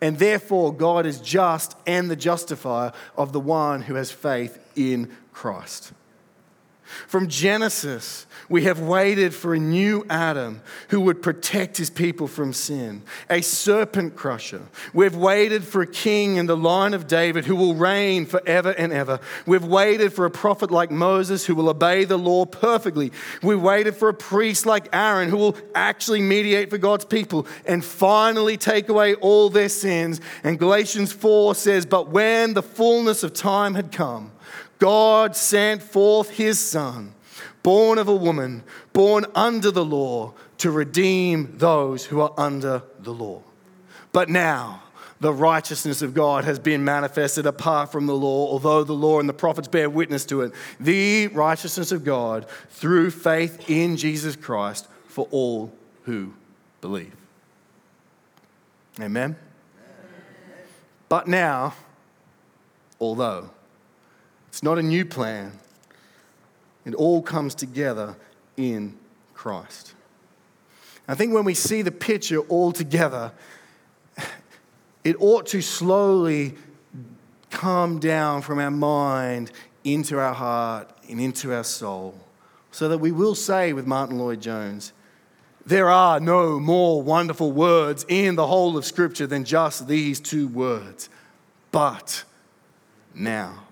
And 0.00 0.18
therefore, 0.18 0.74
God 0.74 1.06
is 1.06 1.20
just 1.20 1.76
and 1.86 2.10
the 2.10 2.16
justifier 2.16 2.92
of 3.16 3.32
the 3.32 3.40
one 3.40 3.82
who 3.82 3.94
has 3.94 4.10
faith 4.10 4.58
in 4.76 5.10
Christ. 5.32 5.92
From 7.06 7.28
Genesis, 7.28 8.26
we 8.48 8.62
have 8.62 8.78
waited 8.78 9.34
for 9.34 9.54
a 9.54 9.58
new 9.58 10.06
Adam 10.08 10.60
who 10.88 11.00
would 11.00 11.20
protect 11.20 11.76
his 11.76 11.90
people 11.90 12.28
from 12.28 12.52
sin, 12.52 13.02
a 13.28 13.40
serpent 13.40 14.14
crusher. 14.14 14.62
We've 14.94 15.16
waited 15.16 15.64
for 15.64 15.82
a 15.82 15.86
king 15.86 16.36
in 16.36 16.46
the 16.46 16.56
line 16.56 16.94
of 16.94 17.08
David 17.08 17.44
who 17.44 17.56
will 17.56 17.74
reign 17.74 18.24
forever 18.24 18.70
and 18.70 18.92
ever. 18.92 19.18
We've 19.46 19.64
waited 19.64 20.12
for 20.12 20.26
a 20.26 20.30
prophet 20.30 20.70
like 20.70 20.90
Moses 20.90 21.44
who 21.44 21.56
will 21.56 21.68
obey 21.68 22.04
the 22.04 22.18
law 22.18 22.44
perfectly. 22.44 23.10
We've 23.42 23.60
waited 23.60 23.96
for 23.96 24.08
a 24.08 24.14
priest 24.14 24.64
like 24.64 24.88
Aaron 24.92 25.28
who 25.28 25.38
will 25.38 25.56
actually 25.74 26.20
mediate 26.20 26.70
for 26.70 26.78
God's 26.78 27.04
people 27.04 27.46
and 27.66 27.84
finally 27.84 28.56
take 28.56 28.88
away 28.88 29.14
all 29.14 29.50
their 29.50 29.68
sins. 29.68 30.20
And 30.44 30.58
Galatians 30.58 31.12
4 31.12 31.56
says, 31.56 31.84
But 31.84 32.10
when 32.10 32.54
the 32.54 32.62
fullness 32.62 33.24
of 33.24 33.32
time 33.32 33.74
had 33.74 33.90
come, 33.90 34.30
God 34.78 35.36
sent 35.36 35.82
forth 35.82 36.30
his 36.30 36.58
son, 36.58 37.14
born 37.62 37.98
of 37.98 38.08
a 38.08 38.14
woman, 38.14 38.62
born 38.92 39.26
under 39.34 39.70
the 39.70 39.84
law, 39.84 40.34
to 40.58 40.70
redeem 40.70 41.58
those 41.58 42.06
who 42.06 42.20
are 42.20 42.32
under 42.36 42.82
the 42.98 43.12
law. 43.12 43.42
But 44.12 44.28
now, 44.28 44.82
the 45.20 45.32
righteousness 45.32 46.02
of 46.02 46.14
God 46.14 46.44
has 46.44 46.58
been 46.58 46.84
manifested 46.84 47.46
apart 47.46 47.90
from 47.90 48.06
the 48.06 48.14
law, 48.14 48.48
although 48.48 48.84
the 48.84 48.92
law 48.92 49.18
and 49.18 49.28
the 49.28 49.34
prophets 49.34 49.68
bear 49.68 49.88
witness 49.88 50.26
to 50.26 50.42
it. 50.42 50.52
The 50.78 51.28
righteousness 51.28 51.92
of 51.92 52.04
God 52.04 52.46
through 52.70 53.10
faith 53.10 53.70
in 53.70 53.96
Jesus 53.96 54.36
Christ 54.36 54.86
for 55.08 55.26
all 55.30 55.72
who 56.04 56.34
believe. 56.80 57.14
Amen. 59.00 59.36
But 61.08 61.28
now, 61.28 61.74
although, 63.00 63.50
it's 64.56 64.62
not 64.62 64.78
a 64.78 64.82
new 64.82 65.04
plan. 65.04 65.52
It 66.86 66.94
all 66.94 67.20
comes 67.20 67.54
together 67.54 68.16
in 68.56 68.96
Christ. 69.34 69.92
I 71.06 71.14
think 71.14 71.34
when 71.34 71.44
we 71.44 71.52
see 71.52 71.82
the 71.82 71.92
picture 71.92 72.38
all 72.38 72.72
together, 72.72 73.32
it 75.04 75.14
ought 75.20 75.44
to 75.48 75.60
slowly 75.60 76.54
come 77.50 77.98
down 77.98 78.40
from 78.40 78.58
our 78.58 78.70
mind 78.70 79.52
into 79.84 80.18
our 80.18 80.32
heart 80.32 80.90
and 81.06 81.20
into 81.20 81.52
our 81.52 81.62
soul, 81.62 82.14
so 82.70 82.88
that 82.88 82.96
we 82.96 83.12
will 83.12 83.34
say 83.34 83.74
with 83.74 83.86
Martyn 83.86 84.18
Lloyd-Jones, 84.18 84.94
there 85.66 85.90
are 85.90 86.18
no 86.18 86.58
more 86.58 87.02
wonderful 87.02 87.52
words 87.52 88.06
in 88.08 88.36
the 88.36 88.46
whole 88.46 88.78
of 88.78 88.86
Scripture 88.86 89.26
than 89.26 89.44
just 89.44 89.86
these 89.86 90.18
two 90.18 90.48
words, 90.48 91.10
but 91.72 92.24
now. 93.14 93.64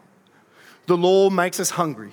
The 0.87 0.97
law 0.97 1.31
makes 1.31 1.61
us 1.61 1.71
hungry. 1.71 2.13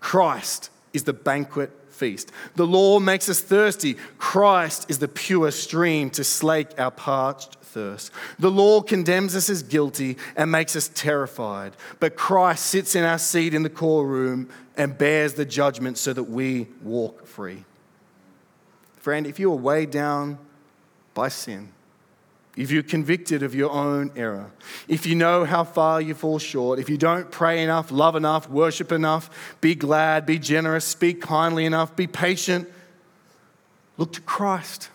Christ 0.00 0.70
is 0.92 1.04
the 1.04 1.12
banquet 1.12 1.70
feast. 1.90 2.32
The 2.56 2.66
law 2.66 2.98
makes 2.98 3.28
us 3.28 3.40
thirsty. 3.40 3.94
Christ 4.18 4.90
is 4.90 4.98
the 4.98 5.08
pure 5.08 5.50
stream 5.50 6.10
to 6.10 6.24
slake 6.24 6.68
our 6.78 6.90
parched 6.90 7.56
thirst. 7.62 8.10
The 8.38 8.50
law 8.50 8.82
condemns 8.82 9.34
us 9.36 9.48
as 9.48 9.62
guilty 9.62 10.16
and 10.36 10.50
makes 10.50 10.76
us 10.76 10.90
terrified. 10.92 11.72
But 12.00 12.16
Christ 12.16 12.66
sits 12.66 12.94
in 12.94 13.04
our 13.04 13.18
seat 13.18 13.54
in 13.54 13.62
the 13.62 13.70
courtroom 13.70 14.48
and 14.76 14.96
bears 14.96 15.34
the 15.34 15.44
judgment 15.44 15.98
so 15.98 16.12
that 16.12 16.24
we 16.24 16.68
walk 16.82 17.26
free. 17.26 17.64
Friend, 18.96 19.26
if 19.26 19.38
you 19.38 19.52
are 19.52 19.56
weighed 19.56 19.90
down 19.90 20.38
by 21.14 21.28
sin, 21.28 21.68
if 22.56 22.70
you're 22.70 22.82
convicted 22.82 23.42
of 23.42 23.54
your 23.54 23.70
own 23.70 24.12
error, 24.14 24.50
if 24.86 25.06
you 25.06 25.14
know 25.14 25.44
how 25.44 25.64
far 25.64 26.00
you 26.00 26.14
fall 26.14 26.38
short, 26.38 26.78
if 26.78 26.90
you 26.90 26.98
don't 26.98 27.30
pray 27.30 27.62
enough, 27.62 27.90
love 27.90 28.14
enough, 28.14 28.48
worship 28.48 28.92
enough, 28.92 29.56
be 29.60 29.74
glad, 29.74 30.26
be 30.26 30.38
generous, 30.38 30.84
speak 30.84 31.22
kindly 31.22 31.64
enough, 31.64 31.96
be 31.96 32.06
patient, 32.06 32.68
look 33.96 34.12
to 34.12 34.20
Christ, 34.20 34.90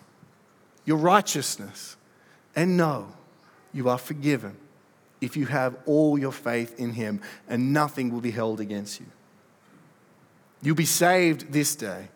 your 0.86 0.98
righteousness, 0.98 1.98
and 2.56 2.78
know 2.78 3.08
you 3.74 3.90
are 3.90 3.98
forgiven 3.98 4.56
if 5.20 5.36
you 5.36 5.48
have 5.48 5.76
all 5.88 6.18
your 6.18 6.32
faith 6.32 6.80
in 6.80 6.94
Him, 6.94 7.22
and 7.50 7.74
nothing 7.74 8.12
will 8.12 8.22
be 8.22 8.32
held 8.32 8.60
against 8.60 9.00
you. 9.00 9.08
You'll 10.62 10.76
be 10.76 10.86
saved 10.86 11.52
this 11.52 11.76
day. 11.76 12.10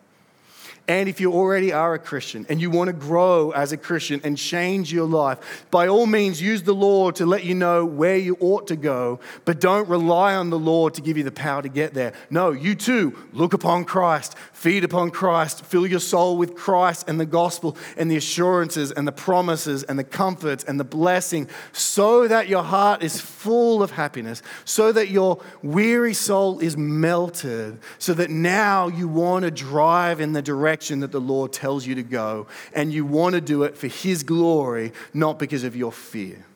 And 0.88 1.08
if 1.08 1.20
you 1.20 1.32
already 1.32 1.72
are 1.72 1.94
a 1.94 1.98
Christian 1.98 2.44
and 2.48 2.60
you 2.60 2.68
want 2.68 2.88
to 2.88 2.92
grow 2.92 3.52
as 3.52 3.70
a 3.70 3.76
Christian 3.76 4.20
and 4.24 4.36
change 4.36 4.92
your 4.92 5.06
life, 5.06 5.64
by 5.70 5.86
all 5.86 6.06
means 6.06 6.42
use 6.42 6.64
the 6.64 6.74
law 6.74 7.12
to 7.12 7.24
let 7.24 7.44
you 7.44 7.54
know 7.54 7.84
where 7.84 8.16
you 8.16 8.36
ought 8.40 8.66
to 8.66 8.74
go, 8.74 9.20
but 9.44 9.60
don't 9.60 9.88
rely 9.88 10.34
on 10.34 10.50
the 10.50 10.58
law 10.58 10.88
to 10.88 11.00
give 11.00 11.16
you 11.16 11.22
the 11.22 11.30
power 11.30 11.62
to 11.62 11.68
get 11.68 11.94
there. 11.94 12.12
No, 12.30 12.50
you 12.50 12.74
too 12.74 13.16
look 13.32 13.52
upon 13.52 13.84
Christ, 13.84 14.36
feed 14.52 14.82
upon 14.82 15.12
Christ, 15.12 15.64
fill 15.64 15.86
your 15.86 16.00
soul 16.00 16.36
with 16.36 16.56
Christ 16.56 17.08
and 17.08 17.20
the 17.20 17.26
gospel 17.26 17.76
and 17.96 18.10
the 18.10 18.16
assurances 18.16 18.90
and 18.90 19.06
the 19.06 19.12
promises 19.12 19.84
and 19.84 19.96
the 19.96 20.04
comforts 20.04 20.64
and 20.64 20.80
the 20.80 20.84
blessing, 20.84 21.48
so 21.70 22.26
that 22.26 22.48
your 22.48 22.64
heart 22.64 23.04
is 23.04 23.20
full 23.20 23.84
of 23.84 23.92
happiness, 23.92 24.42
so 24.64 24.90
that 24.90 25.10
your 25.10 25.40
weary 25.62 26.12
soul 26.12 26.58
is 26.58 26.76
melted, 26.76 27.78
so 28.00 28.12
that 28.14 28.30
now 28.30 28.88
you 28.88 29.06
want 29.06 29.44
to 29.44 29.50
drive 29.52 30.20
in 30.20 30.32
the 30.32 30.42
direction 30.42 30.71
direction 30.72 31.00
that 31.00 31.12
the 31.12 31.20
Lord 31.20 31.52
tells 31.52 31.86
you 31.86 31.94
to 31.96 32.02
go, 32.02 32.46
and 32.74 32.92
you 32.92 33.04
want 33.04 33.34
to 33.34 33.42
do 33.42 33.62
it 33.64 33.76
for 33.76 33.88
His 33.88 34.22
glory, 34.22 34.92
not 35.12 35.38
because 35.38 35.64
of 35.64 35.76
your 35.76 35.92
fear. 35.92 36.46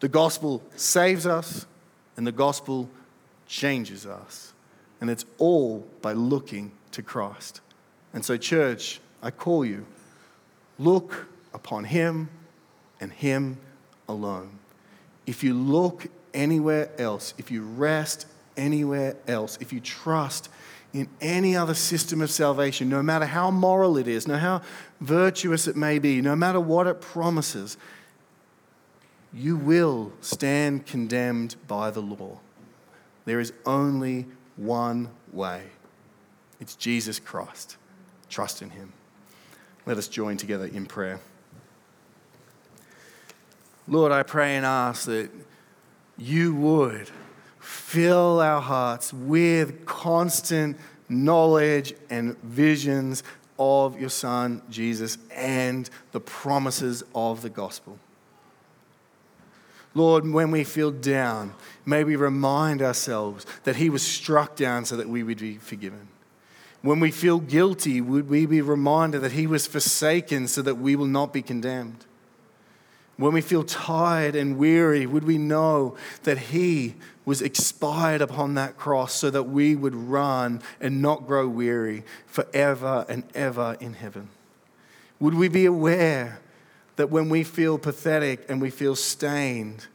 The 0.00 0.08
gospel 0.08 0.60
saves 0.74 1.26
us, 1.26 1.66
and 2.16 2.26
the 2.26 2.32
gospel 2.32 2.88
changes 3.46 4.06
us. 4.06 4.52
And 5.00 5.08
it's 5.08 5.24
all 5.38 5.86
by 6.02 6.14
looking 6.14 6.72
to 6.92 7.02
Christ. 7.02 7.60
And 8.12 8.24
so, 8.24 8.36
church, 8.36 9.00
I 9.22 9.30
call 9.30 9.64
you 9.64 9.86
look 10.80 11.28
upon 11.54 11.84
Him 11.84 12.28
and 13.00 13.12
Him 13.12 13.56
alone. 14.08 14.50
If 15.26 15.44
you 15.44 15.54
look 15.54 16.08
anywhere 16.34 16.90
else, 16.98 17.34
if 17.38 17.52
you 17.52 17.62
rest 17.62 18.26
anywhere 18.56 19.16
else, 19.28 19.58
if 19.60 19.72
you 19.72 19.80
trust 19.80 20.48
in 20.92 21.08
any 21.20 21.56
other 21.56 21.74
system 21.74 22.20
of 22.20 22.30
salvation, 22.30 22.88
no 22.88 23.02
matter 23.02 23.26
how 23.26 23.50
moral 23.50 23.96
it 23.96 24.08
is, 24.08 24.26
no 24.26 24.34
matter 24.34 24.46
how 24.46 24.62
virtuous 25.00 25.68
it 25.68 25.76
may 25.76 25.98
be, 25.98 26.20
no 26.20 26.34
matter 26.34 26.60
what 26.60 26.86
it 26.86 27.00
promises, 27.00 27.76
you 29.32 29.56
will 29.56 30.12
stand 30.20 30.86
condemned 30.86 31.54
by 31.68 31.90
the 31.90 32.00
law. 32.00 32.38
There 33.24 33.38
is 33.38 33.52
only 33.64 34.26
one 34.56 35.10
way 35.32 35.62
it's 36.60 36.76
Jesus 36.76 37.18
Christ. 37.18 37.76
Trust 38.28 38.62
in 38.62 38.70
Him. 38.70 38.92
Let 39.86 39.96
us 39.96 40.08
join 40.08 40.36
together 40.36 40.66
in 40.66 40.86
prayer. 40.86 41.18
Lord, 43.88 44.12
I 44.12 44.22
pray 44.22 44.56
and 44.56 44.66
ask 44.66 45.06
that 45.06 45.30
you 46.18 46.54
would 46.54 47.10
fill 47.60 48.40
our 48.40 48.60
hearts 48.60 49.12
with 49.12 49.86
constant 49.86 50.76
knowledge 51.08 51.94
and 52.08 52.36
visions 52.38 53.22
of 53.58 54.00
your 54.00 54.10
Son, 54.10 54.62
Jesus, 54.70 55.18
and 55.34 55.88
the 56.12 56.20
promises 56.20 57.04
of 57.14 57.42
the 57.42 57.50
gospel. 57.50 57.98
Lord, 59.92 60.26
when 60.26 60.50
we 60.50 60.64
feel 60.64 60.90
down, 60.90 61.54
may 61.84 62.04
we 62.04 62.16
remind 62.16 62.80
ourselves 62.80 63.44
that 63.64 63.76
He 63.76 63.90
was 63.90 64.02
struck 64.02 64.56
down 64.56 64.84
so 64.84 64.96
that 64.96 65.08
we 65.08 65.22
would 65.22 65.38
be 65.38 65.56
forgiven. 65.56 66.08
When 66.82 67.00
we 67.00 67.10
feel 67.10 67.38
guilty, 67.38 68.00
would 68.00 68.30
we 68.30 68.46
be 68.46 68.62
reminded 68.62 69.20
that 69.20 69.32
He 69.32 69.46
was 69.46 69.66
forsaken 69.66 70.48
so 70.48 70.62
that 70.62 70.76
we 70.76 70.96
will 70.96 71.06
not 71.06 71.32
be 71.32 71.42
condemned? 71.42 72.06
When 73.20 73.34
we 73.34 73.42
feel 73.42 73.64
tired 73.64 74.34
and 74.34 74.56
weary, 74.56 75.04
would 75.04 75.24
we 75.24 75.36
know 75.36 75.94
that 76.22 76.38
He 76.38 76.94
was 77.26 77.42
expired 77.42 78.22
upon 78.22 78.54
that 78.54 78.78
cross 78.78 79.12
so 79.12 79.28
that 79.28 79.42
we 79.42 79.76
would 79.76 79.94
run 79.94 80.62
and 80.80 81.02
not 81.02 81.26
grow 81.26 81.46
weary 81.46 82.02
forever 82.26 83.04
and 83.10 83.24
ever 83.34 83.76
in 83.78 83.92
heaven? 83.92 84.30
Would 85.18 85.34
we 85.34 85.48
be 85.48 85.66
aware 85.66 86.40
that 86.96 87.10
when 87.10 87.28
we 87.28 87.44
feel 87.44 87.76
pathetic 87.76 88.46
and 88.48 88.58
we 88.58 88.70
feel 88.70 88.96
stained, 88.96 89.86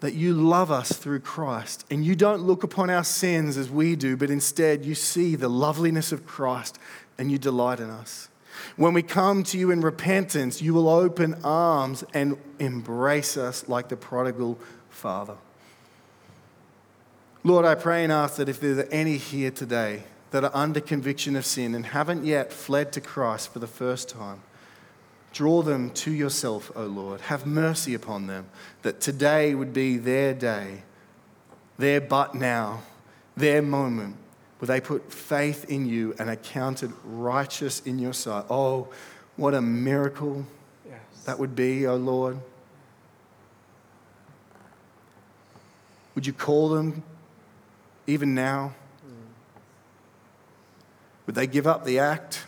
that 0.00 0.14
you 0.14 0.32
love 0.32 0.70
us 0.70 0.92
through 0.92 1.20
Christ 1.20 1.84
and 1.90 2.06
you 2.06 2.16
don't 2.16 2.40
look 2.40 2.62
upon 2.62 2.88
our 2.88 3.04
sins 3.04 3.58
as 3.58 3.68
we 3.68 3.96
do, 3.96 4.16
but 4.16 4.30
instead 4.30 4.86
you 4.86 4.94
see 4.94 5.36
the 5.36 5.48
loveliness 5.50 6.10
of 6.10 6.24
Christ 6.24 6.78
and 7.18 7.30
you 7.30 7.36
delight 7.36 7.80
in 7.80 7.90
us? 7.90 8.30
When 8.76 8.94
we 8.94 9.02
come 9.02 9.42
to 9.44 9.58
you 9.58 9.70
in 9.70 9.80
repentance, 9.80 10.60
you 10.62 10.74
will 10.74 10.88
open 10.88 11.36
arms 11.44 12.04
and 12.14 12.36
embrace 12.58 13.36
us 13.36 13.68
like 13.68 13.88
the 13.88 13.96
prodigal 13.96 14.58
father. 14.90 15.36
Lord, 17.42 17.64
I 17.64 17.74
pray 17.74 18.04
and 18.04 18.12
ask 18.12 18.36
that 18.36 18.48
if 18.48 18.60
there's 18.60 18.86
any 18.90 19.16
here 19.16 19.50
today 19.50 20.04
that 20.30 20.44
are 20.44 20.50
under 20.54 20.80
conviction 20.80 21.36
of 21.36 21.44
sin 21.44 21.74
and 21.74 21.86
haven't 21.86 22.24
yet 22.24 22.52
fled 22.52 22.92
to 22.92 23.00
Christ 23.00 23.52
for 23.52 23.58
the 23.58 23.66
first 23.66 24.08
time, 24.08 24.40
draw 25.32 25.62
them 25.62 25.90
to 25.90 26.10
yourself, 26.10 26.72
O 26.74 26.86
Lord. 26.86 27.20
Have 27.22 27.46
mercy 27.46 27.94
upon 27.94 28.26
them, 28.26 28.46
that 28.82 29.00
today 29.00 29.54
would 29.54 29.72
be 29.72 29.98
their 29.98 30.32
day 30.32 30.82
their 31.78 32.00
but 32.00 32.34
now, 32.34 32.82
their 33.36 33.62
moment, 33.62 34.16
where 34.58 34.66
they 34.66 34.80
put 34.80 35.12
faith 35.12 35.68
in 35.68 35.86
you 35.86 36.14
and 36.18 36.30
are 36.30 36.36
counted 36.36 36.92
righteous 37.04 37.80
in 37.80 37.98
your 37.98 38.12
sight. 38.12 38.44
Oh, 38.48 38.88
what 39.36 39.54
a 39.54 39.60
miracle 39.60 40.46
yes. 40.86 41.00
that 41.24 41.38
would 41.38 41.56
be, 41.56 41.86
oh 41.86 41.96
Lord. 41.96 42.38
Would 46.14 46.26
you 46.26 46.32
call 46.32 46.68
them 46.68 47.02
even 48.06 48.34
now? 48.34 48.74
Hmm. 49.02 49.26
Would 51.26 51.34
they 51.34 51.46
give 51.46 51.66
up 51.66 51.84
the 51.84 51.98
act? 51.98 52.44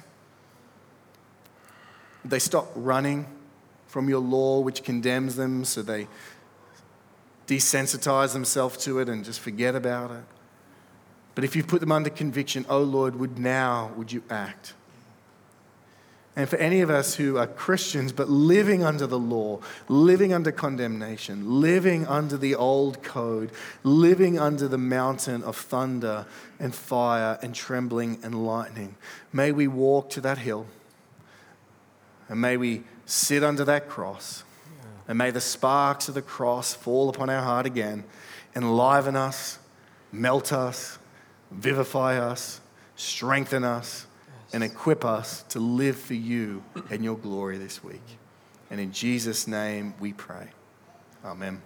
Would 2.22 2.30
they 2.30 2.38
stop 2.38 2.70
running 2.76 3.26
from 3.88 4.08
your 4.08 4.20
law, 4.20 4.60
which 4.60 4.84
condemns 4.84 5.36
them, 5.36 5.64
so 5.64 5.82
they 5.82 6.06
desensitize 7.48 8.32
themselves 8.32 8.76
to 8.84 8.98
it 9.00 9.08
and 9.08 9.24
just 9.24 9.40
forget 9.40 9.74
about 9.74 10.12
it? 10.12 10.24
But 11.36 11.44
if 11.44 11.54
you 11.54 11.62
put 11.62 11.80
them 11.80 11.92
under 11.92 12.10
conviction, 12.10 12.64
oh 12.68 12.82
Lord, 12.82 13.16
would 13.16 13.38
now 13.38 13.92
would 13.94 14.10
you 14.10 14.24
act? 14.30 14.72
And 16.34 16.48
for 16.48 16.56
any 16.56 16.80
of 16.80 16.90
us 16.90 17.14
who 17.14 17.36
are 17.36 17.46
Christians 17.46 18.10
but 18.10 18.28
living 18.28 18.82
under 18.82 19.06
the 19.06 19.18
law, 19.18 19.60
living 19.88 20.32
under 20.32 20.50
condemnation, 20.50 21.60
living 21.60 22.06
under 22.06 22.38
the 22.38 22.54
old 22.54 23.02
code, 23.02 23.50
living 23.84 24.38
under 24.38 24.66
the 24.66 24.78
mountain 24.78 25.42
of 25.44 25.56
thunder 25.56 26.26
and 26.58 26.74
fire 26.74 27.38
and 27.42 27.54
trembling 27.54 28.18
and 28.22 28.46
lightning, 28.46 28.96
may 29.30 29.52
we 29.52 29.68
walk 29.68 30.08
to 30.10 30.22
that 30.22 30.38
hill 30.38 30.66
and 32.30 32.40
may 32.40 32.56
we 32.56 32.82
sit 33.04 33.44
under 33.44 33.64
that 33.64 33.90
cross. 33.90 34.42
And 35.08 35.18
may 35.18 35.30
the 35.30 35.40
sparks 35.40 36.08
of 36.08 36.14
the 36.14 36.22
cross 36.22 36.72
fall 36.72 37.10
upon 37.10 37.28
our 37.28 37.42
heart 37.42 37.66
again, 37.66 38.04
enliven 38.54 39.16
us, 39.16 39.58
melt 40.10 40.52
us, 40.52 40.98
vivify 41.50 42.18
us, 42.18 42.60
strengthen 42.96 43.64
us 43.64 44.06
and 44.52 44.62
equip 44.62 45.04
us 45.04 45.42
to 45.50 45.60
live 45.60 45.98
for 45.98 46.14
you 46.14 46.62
and 46.90 47.04
your 47.04 47.16
glory 47.16 47.58
this 47.58 47.82
week. 47.82 48.02
And 48.70 48.80
in 48.80 48.92
Jesus' 48.92 49.46
name 49.46 49.94
we 50.00 50.12
pray. 50.12 50.48
Amen. 51.24 51.60